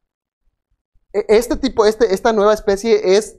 [1.12, 3.39] e- Este tipo, este, esta nueva especie es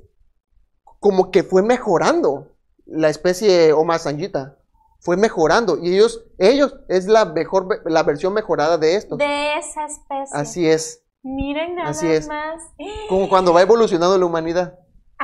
[1.00, 2.56] como que fue mejorando
[2.86, 4.58] la especie Homo sangita.
[5.00, 5.78] Fue mejorando.
[5.82, 9.18] Y ellos, ellos es la mejor, la versión mejorada de estos.
[9.18, 10.30] De esa especie.
[10.40, 11.04] Así es.
[11.24, 12.28] Miren nada Así es.
[12.28, 12.62] más.
[13.10, 14.80] Como cuando va evolucionando la humanidad.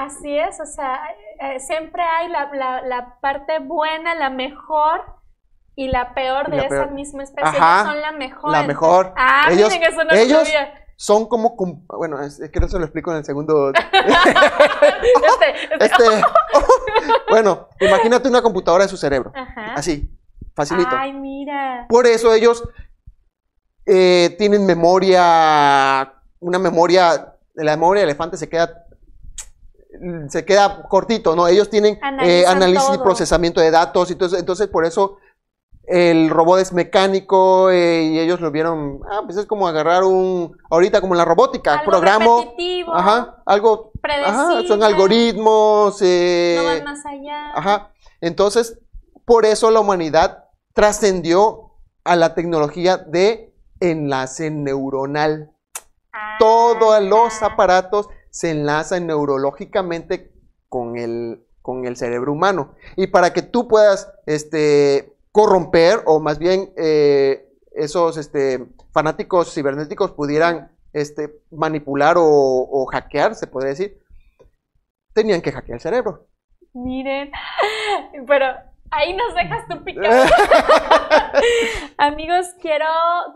[0.05, 0.99] Así es, o sea,
[1.41, 5.01] eh, siempre hay la, la- la parte buena, la mejor
[5.75, 6.91] y la peor de la esa peor.
[6.91, 7.49] misma especie.
[7.59, 8.51] Ajá, Ellos son la mejor.
[8.51, 9.13] la mejor.
[9.17, 10.73] Ah, Ellos- miren, eso no lo ellos- sabía.
[11.01, 11.55] Son como.
[11.55, 13.71] com- Bueno, es, es que eso lo explico en el segundo.
[15.29, 16.03] Este, este- este.
[17.29, 19.31] bueno, imagínate una computadora de su cerebro.
[19.35, 19.73] Ajá.
[19.75, 20.09] Así.
[20.55, 20.89] Facilito.
[20.95, 21.85] Ay, mira.
[21.89, 22.63] Por eso ellos
[23.85, 28.85] eh, tienen memoria, una memoria, la memoria de elefante se queda,
[30.27, 31.47] se queda cortito, ¿no?
[31.47, 35.17] Ellos tienen eh, análisis y procesamiento de datos, entonces, entonces por eso
[35.83, 40.55] el robot es mecánico eh, y ellos lo vieron, ah, pues es como agarrar un,
[40.69, 42.53] ahorita como en la robótica, Algo programo,
[42.93, 47.51] ajá, algo, ajá, son algoritmos, eh, No van más allá.
[47.55, 47.91] Ajá.
[48.21, 48.79] Entonces,
[49.25, 51.73] por eso la humanidad trascendió
[52.03, 55.51] a la tecnología de enlace neuronal.
[56.13, 60.31] Ah, Todos los aparatos se enlazan neurológicamente
[60.67, 62.75] con el, con el cerebro humano.
[62.95, 70.11] Y para que tú puedas este, corromper, o más bien eh, esos este, fanáticos cibernéticos
[70.11, 73.99] pudieran este, manipular o, o hackear, se podría decir,
[75.13, 76.27] tenían que hackear el cerebro.
[76.73, 77.31] Miren,
[78.27, 78.45] pero
[78.91, 80.29] ahí nos dejas tu picado.
[81.97, 82.85] Amigos, quiero,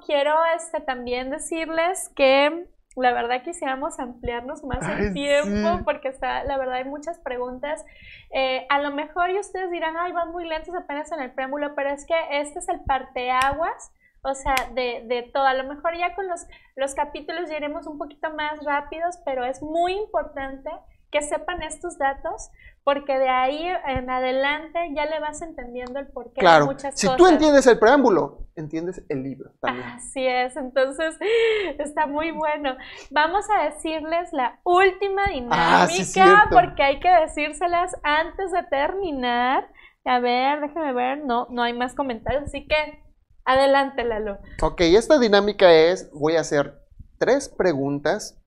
[0.06, 5.84] quiero este, también decirles que la verdad quisiéramos ampliarnos más Ay, el tiempo sí.
[5.84, 7.84] porque está, la verdad hay muchas preguntas.
[8.32, 11.76] Eh, a lo mejor y ustedes dirán, ay, van muy lentos apenas en el preámbulo,
[11.76, 13.92] pero es que este es el parteaguas.
[14.26, 15.46] O sea, de, de todo.
[15.46, 19.44] A lo mejor ya con los, los capítulos ya iremos un poquito más rápidos, pero
[19.44, 20.70] es muy importante
[21.14, 22.50] que sepan estos datos
[22.84, 27.08] porque de ahí en adelante ya le vas entendiendo el porqué de Claro, muchas si
[27.08, 27.18] cosas.
[27.18, 29.88] tú entiendes el preámbulo, entiendes el libro también.
[29.88, 31.16] Así es, entonces
[31.80, 32.76] está muy bueno.
[33.12, 36.50] Vamos a decirles la última dinámica Ah, sí, cierto.
[36.52, 39.70] porque hay que decírselas antes de terminar.
[40.06, 43.02] A ver, déjame ver, no, no hay más comentarios, así que
[43.46, 44.40] adelante, Lalo.
[44.62, 46.82] Ok, esta dinámica es, voy a hacer
[47.18, 48.43] tres preguntas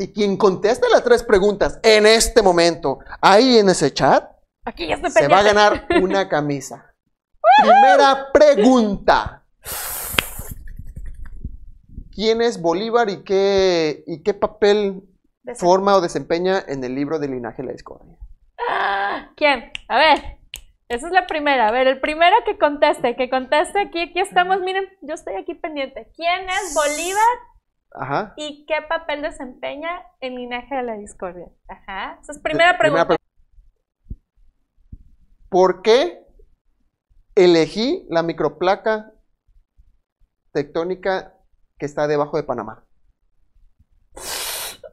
[0.00, 4.32] y quien conteste las tres preguntas en este momento, ahí en ese chat,
[4.64, 6.94] Aquí ya estoy se va a ganar una camisa.
[7.62, 9.44] Primera pregunta.
[12.14, 15.02] ¿Quién es Bolívar y qué, y qué papel
[15.54, 18.16] forma o desempeña en el libro de Linaje de la Discordia?
[18.68, 19.70] Ah, ¿Quién?
[19.88, 20.38] A ver,
[20.88, 21.68] esa es la primera.
[21.68, 25.54] A ver, el primero que conteste, que conteste aquí, aquí estamos, miren, yo estoy aquí
[25.54, 26.10] pendiente.
[26.14, 27.50] ¿Quién es Bolívar
[27.92, 28.34] Ajá.
[28.36, 31.48] y qué papel desempeña en Linaje de la Discordia?
[31.68, 33.24] Ajá, esa es primera Primera pregunta.
[35.48, 36.24] ¿Por qué
[37.34, 39.12] elegí la microplaca
[40.52, 41.34] tectónica
[41.78, 42.84] que está debajo de Panamá.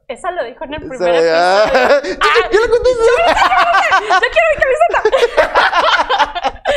[0.06, 1.32] Esa lo dijo en el primer episodio.
[1.34, 1.70] ah,
[2.52, 2.90] yo lo conté.
[2.90, 5.02] ¡Yo quiero mi camiseta!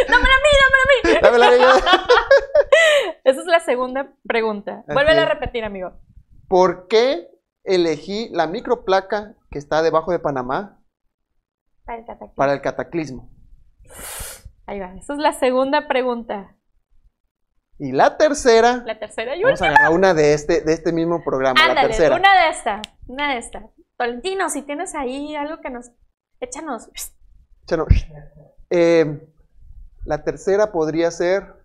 [0.10, 1.20] ¡Dámela a mí, dámela a mí!
[1.22, 1.72] Dámela yo.
[3.24, 4.84] Esa es la segunda pregunta.
[4.88, 5.94] Vuélvela a repetir, amigo.
[6.52, 7.30] ¿Por qué
[7.64, 10.84] elegí la microplaca que está debajo de Panamá
[11.86, 12.36] Para el cataclismo.
[12.36, 13.30] para el cataclismo?
[14.66, 14.93] Ahí va.
[14.95, 16.58] Esa es la segunda pregunta.
[17.80, 19.78] Y la tercera, La tercera y vamos a última.
[19.80, 22.16] agarrar una de este, de este mismo programa, la Ándale, tercera.
[22.18, 22.82] una de estas.
[23.08, 23.64] Una de estas.
[23.97, 25.89] Tolentino, si tienes ahí algo que nos.
[26.41, 26.89] Échanos.
[27.66, 27.86] Chano,
[28.70, 29.26] eh,
[30.06, 31.61] la tercera podría ser.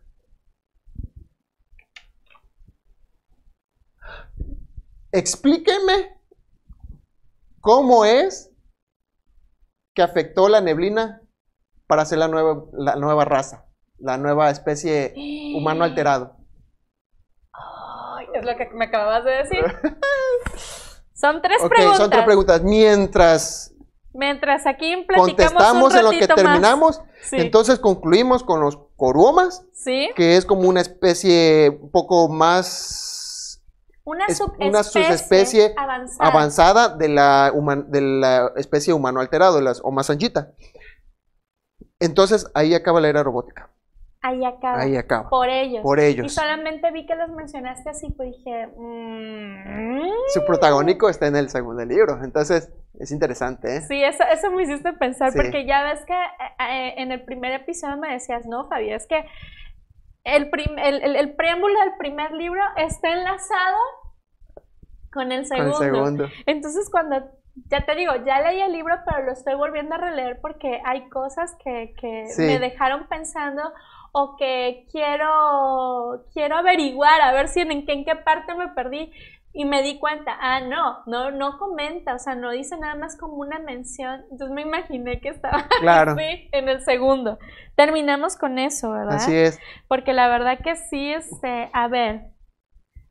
[5.17, 6.21] Explíqueme
[7.61, 8.53] cómo es
[9.95, 11.23] que afectó la neblina
[11.87, 13.65] para hacer la nueva, la nueva raza,
[13.99, 15.15] la nueva especie
[15.57, 16.37] humano alterado.
[17.53, 19.65] Ay, es lo que me acababas de decir.
[21.15, 21.97] Son tres preguntas.
[21.97, 22.63] son tres preguntas.
[22.63, 23.73] Mientras
[24.13, 26.37] Mientras aquí platicamos contestamos un en lo que más.
[26.37, 27.37] terminamos, Sí.
[27.39, 29.65] entonces concluimos con los coruomas.
[29.73, 30.11] Sí.
[30.15, 33.06] que es como una especie un poco más
[34.07, 36.31] Una, es subespecie, una subespecie avanzada.
[36.31, 40.53] avanzada de la, human- de la especie humano alterado, de las Omasanjita.
[42.01, 43.71] Entonces ahí acaba la era robótica.
[44.23, 44.81] Ahí acaba.
[44.81, 45.29] Ahí acaba.
[45.29, 45.83] Por ellos.
[45.83, 46.33] Por Y ellos.
[46.35, 48.67] solamente vi que los mencionaste así, pues dije.
[48.77, 50.03] mm,
[50.33, 52.23] Su protagónico está en el segundo libro.
[52.25, 53.81] Entonces es interesante, ¿eh?
[53.83, 55.39] Sí, eso, eso me hiciste pensar, Sí.
[55.41, 59.07] porque ya ves que eh, eh, en el primer episodio me decías, no, Fabi, es
[59.07, 59.25] que
[60.27, 63.79] el, prim- el, el- el preámbulo del primer libro está enlazado
[65.13, 65.83] con el Con segundo.
[65.83, 66.29] el segundo.
[66.47, 67.31] Entonces cuando,
[67.71, 71.09] ya te digo, ya leí el libro, pero lo estoy volviendo a releer porque hay
[71.09, 72.43] cosas que, que Sí.
[72.43, 73.63] me dejaron pensando
[74.19, 78.69] o que quiero, quiero averiguar, a ver si en, en qué, en qué parte me
[78.69, 79.13] perdí.
[79.53, 83.17] Y me di cuenta, ah, no, no, no comenta, o sea, no dice nada más
[83.19, 84.23] como una mención.
[84.31, 86.13] Entonces me imaginé que estaba Claro.
[86.13, 87.39] así en el segundo.
[87.75, 89.17] Terminamos con eso, ¿verdad?
[89.17, 89.59] Así es.
[89.89, 92.23] Porque la verdad que sí, este, a ver.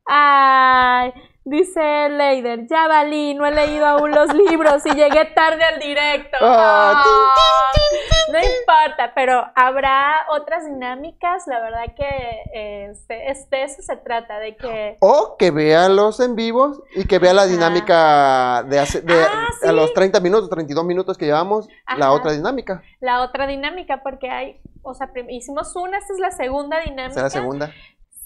[0.06, 1.12] Ay,
[1.46, 6.36] dice Leider, ya valí, no he leído aún los libros y llegué tarde al directo.
[6.42, 13.80] Ah, Ay, no importa, pero habrá otras dinámicas, la verdad que este, es- de eso
[13.82, 14.96] se trata, de que...
[15.00, 19.48] O que vea los en vivos y que vea la dinámica de, hace- de- Ah,
[19.68, 22.82] a los 30 minutos, 32 minutos que llevamos, la otra dinámica.
[23.00, 27.10] La otra dinámica, porque hay, o sea, hicimos una, esta es la segunda dinámica.
[27.12, 27.70] Esa es la segunda.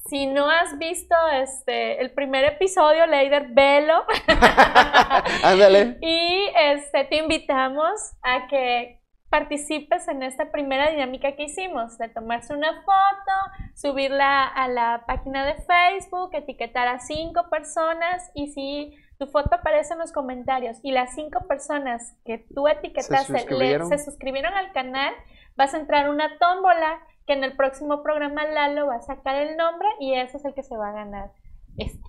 [0.09, 4.05] Si no has visto este el primer episodio, Leider, velo.
[5.44, 5.98] Ándale.
[6.01, 8.98] Y este te invitamos a que
[9.28, 15.44] participes en esta primera dinámica que hicimos, de tomarse una foto, subirla a la página
[15.46, 20.90] de Facebook, etiquetar a cinco personas y si tu foto aparece en los comentarios y
[20.90, 23.88] las cinco personas que tú etiquetaste le- suscribieron.
[23.88, 25.14] se suscribieron al canal,
[25.57, 26.98] vas a entrar una tómbola
[27.31, 30.53] que en el próximo programa Lalo va a sacar el nombre y ese es el
[30.53, 31.31] que se va a ganar.
[31.78, 32.03] Este.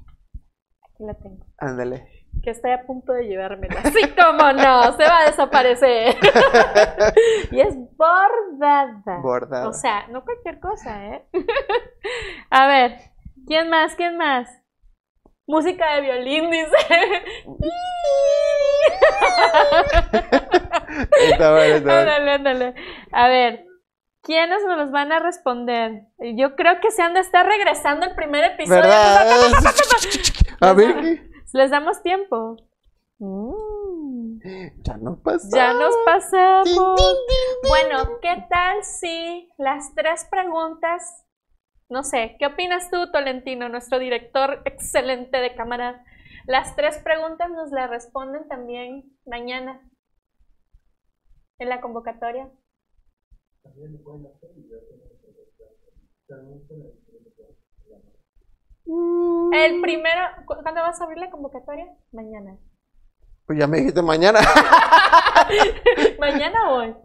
[0.81, 2.07] Aquí lo tengo Ándale.
[2.41, 3.81] que estoy a punto de llevármela.
[3.83, 6.15] Así como no, se va a desaparecer.
[7.51, 9.19] y es bordada.
[9.21, 9.67] Bordada.
[9.69, 11.23] O sea, no cualquier cosa, ¿eh?
[12.49, 12.97] a ver,
[13.45, 13.93] ¿quién más?
[13.93, 14.49] ¿Quién más?
[15.45, 16.77] Música de violín, dice.
[21.29, 22.11] Está bueno, está bueno.
[22.11, 22.73] ándale, ándale.
[23.11, 23.70] A ver,
[24.21, 26.07] ¿quiénes nos los van a responder?
[26.35, 28.81] Yo creo que se han de estar regresando el primer episodio.
[28.81, 29.27] ¿Verdad?
[30.61, 31.31] A ver.
[31.53, 32.55] Les damos tiempo.
[33.19, 34.39] Mm.
[34.83, 35.47] ya no pasa.
[35.51, 36.99] Ya nos pasamos.
[37.67, 41.25] Bueno, ¿qué tal si las tres preguntas,
[41.89, 46.03] no sé, ¿qué opinas tú, Tolentino, nuestro director excelente de cámara?
[46.47, 49.81] Las tres preguntas nos las responden también mañana
[51.59, 52.49] en la convocatoria.
[59.53, 61.87] El primero, ¿cu- ¿cuándo vas a abrir la convocatoria?
[62.11, 62.57] Mañana.
[63.45, 64.39] Pues ya me dijiste mañana.
[66.19, 66.95] Mañana o hoy.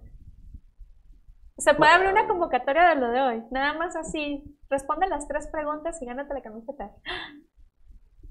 [1.58, 3.42] Se puede abrir una convocatoria de lo de hoy.
[3.50, 4.44] Nada más así.
[4.68, 6.90] Responde las tres preguntas y gánate la camiseta.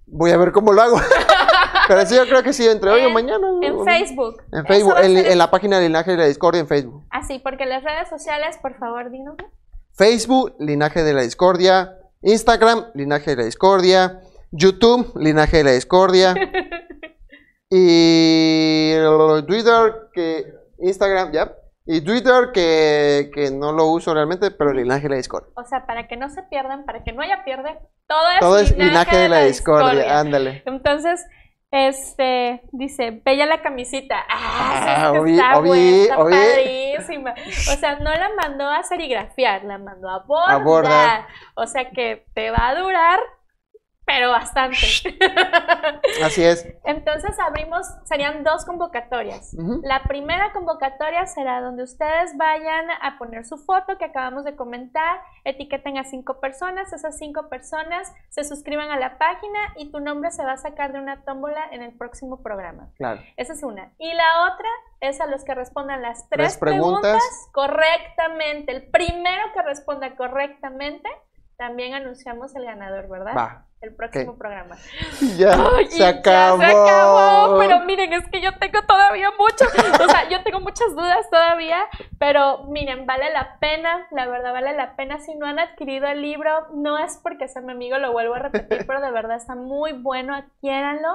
[0.08, 0.98] Voy a ver cómo lo hago.
[1.88, 3.48] Pero sí, yo creo que sí, entre hoy o mañana.
[3.62, 4.42] En Facebook.
[4.52, 7.04] En Facebook, en, ser- en la página de Linaje de la Discordia en Facebook.
[7.12, 9.36] Así, porque las redes sociales, por favor, dinos.
[9.94, 11.98] Facebook, Linaje de la Discordia.
[12.22, 14.22] Instagram, Linaje de la Discordia.
[14.52, 16.34] YouTube, Linaje de la Discordia.
[17.70, 18.94] y
[19.48, 20.46] Twitter, que
[20.80, 21.56] Instagram, ya.
[21.88, 25.52] Y Twitter, que, que no lo uso realmente, pero el linaje de la discordia.
[25.56, 27.78] O sea, para que no se pierdan, para que no haya pierde,
[28.08, 30.64] todo es, Todo es linaje, linaje de la discordia, ándale.
[30.66, 31.24] Entonces,
[31.72, 34.18] este, dice, bella la camisita.
[34.30, 37.34] Ah, Ah, es que está buena, está padrísima.
[37.34, 40.64] O sea, no la mandó a serigrafiar, la mandó a bordar.
[40.64, 41.28] bordar.
[41.56, 43.20] O sea que te va a durar,
[44.06, 44.78] pero bastante.
[46.24, 46.68] Así es.
[46.84, 49.56] Entonces abrimos, serían dos convocatorias.
[49.84, 55.20] La primera convocatoria será donde ustedes vayan a poner su foto que acabamos de comentar,
[55.44, 60.32] etiqueten a cinco personas, esas cinco personas se suscriban a la página y tu nombre
[60.32, 62.90] se va a sacar de una tómbola en el próximo programa.
[62.98, 63.22] Claro.
[63.38, 63.92] Esa es una.
[63.98, 64.70] Y la otra
[65.02, 67.02] es a los que respondan las tres, Tres preguntas.
[67.02, 68.72] preguntas correctamente.
[68.72, 71.10] El primero que responda correctamente,
[71.58, 73.34] también anunciamos el ganador, ¿verdad?
[73.36, 73.66] Va.
[73.86, 74.76] El próximo programa.
[75.38, 76.58] Ya, Ay, se ya acabó.
[76.60, 77.58] se acabó.
[77.60, 79.66] Pero miren, es que yo tengo todavía mucho.
[80.04, 81.78] O sea, yo tengo muchas dudas todavía.
[82.20, 84.08] Pero miren, vale la pena.
[84.12, 85.20] La verdad, vale la pena.
[85.20, 88.40] Si no han adquirido el libro, no es porque sea mi amigo, lo vuelvo a
[88.40, 90.34] repetir, pero de verdad está muy bueno.
[90.36, 91.10] Adquiéranlo.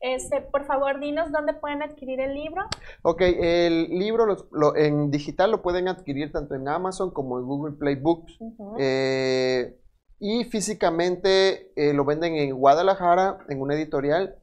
[0.00, 2.62] Este, por favor, dinos dónde pueden adquirir el libro.
[3.02, 7.76] Ok, el libro lo- en digital lo pueden adquirir tanto en Amazon como en Google
[7.78, 8.38] Play Books.
[8.78, 9.74] Eh,
[10.18, 14.36] y físicamente eh, lo venden en Guadalajara, en una editorial.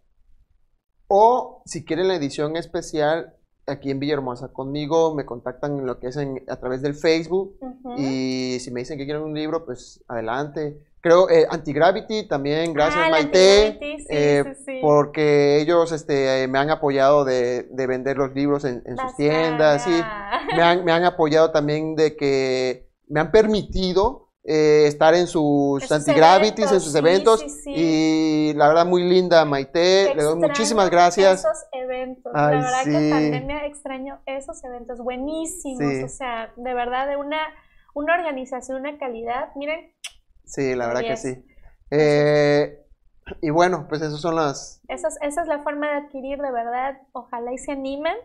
[1.08, 3.36] O si quieren la edición especial,
[3.68, 7.58] aquí en Villahermosa conmigo, me contactan en lo que es en- a través del Facebook.
[7.62, 7.96] Ujú.
[7.98, 10.80] Y si me dicen que quieren un libro, pues adelante.
[11.02, 13.68] Creo, eh, Antigravity también, gracias Ah, Maite.
[13.68, 14.80] Antigravity, sí, eh, sí, sí.
[14.82, 19.86] Porque ellos este, me han apoyado de, de vender los libros en, en sus tiendas.
[20.56, 25.90] Me han, me han apoyado también de que me han permitido eh, estar en sus
[25.92, 27.40] antigravities, en sus eventos.
[27.40, 27.74] sí, sí.
[27.76, 30.14] Y la verdad, muy linda, Maite.
[30.16, 31.40] Le doy muchísimas gracias.
[31.40, 32.32] Esos eventos.
[32.36, 36.04] Ay, la verdad que pandemia extraño esos eventos buenísimos.
[36.04, 37.40] O sea, de verdad, de una,
[37.94, 39.50] una organización, una calidad.
[39.56, 39.94] Miren,
[40.46, 41.46] Sí, la verdad que sí.
[41.90, 42.80] Eh,
[43.42, 44.82] y bueno, pues esas son las.
[44.88, 47.02] esa es, esa es la forma de adquirir, de verdad.
[47.14, 48.16] Ojalá y se animen.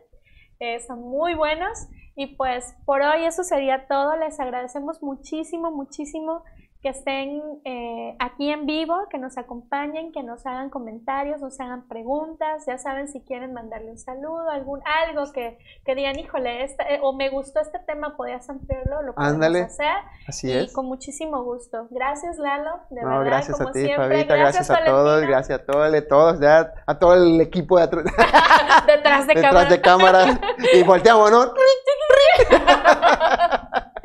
[0.60, 1.86] Eh, son muy buenos.
[2.18, 4.16] Y pues por hoy eso sería todo.
[4.16, 6.42] Les agradecemos muchísimo, muchísimo
[6.80, 11.88] que estén eh, aquí en vivo, que nos acompañen, que nos hagan comentarios, nos hagan
[11.88, 12.64] preguntas.
[12.66, 17.00] Ya saben si quieren mandarle un saludo, algún algo que, que digan, híjole, esta- eh,
[17.02, 19.62] o me gustó este tema, podías ampliarlo, lo podemos Ándale.
[19.62, 19.88] hacer.
[20.28, 20.72] Así y es.
[20.72, 21.88] con muchísimo gusto.
[21.90, 22.78] Gracias, Lalo.
[22.90, 24.08] De No, verdad, gracias como a ti, siempre.
[24.08, 24.36] Fabita.
[24.36, 25.22] Gracias, a todos.
[25.22, 28.04] Gracias a todos, a todos, ya, a todo el equipo de atrás,
[28.86, 29.68] Detrás de detrás cámara.
[29.68, 30.40] de cámara.
[30.74, 31.52] Y volteamos, ¿no?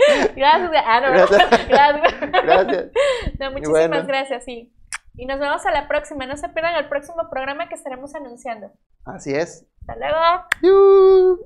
[0.36, 1.68] Gracias, ah, no, Gracias.
[1.70, 2.32] gracias.
[2.32, 2.91] Gracias.
[3.39, 4.08] No, muchísimas bueno.
[4.08, 4.74] gracias, sí.
[5.16, 6.26] Y nos vemos a la próxima.
[6.26, 8.72] No se pierdan el próximo programa que estaremos anunciando.
[9.06, 9.66] Así es.
[9.82, 10.18] Hasta luego.
[10.62, 11.39] Yu.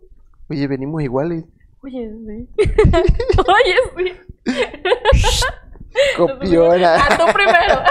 [0.49, 1.43] Oye, venimos iguales.
[1.83, 2.47] Oye, sí.
[3.37, 4.63] Oye, sí.
[6.15, 6.95] Copiona.
[6.95, 7.81] A tú primero.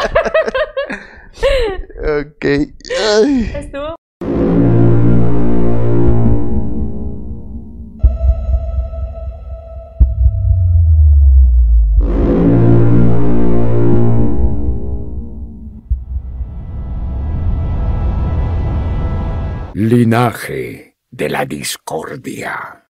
[2.20, 2.44] ok.
[2.44, 3.52] Ay.
[3.54, 3.96] Estuvo
[19.88, 22.85] Linaje de la discordia.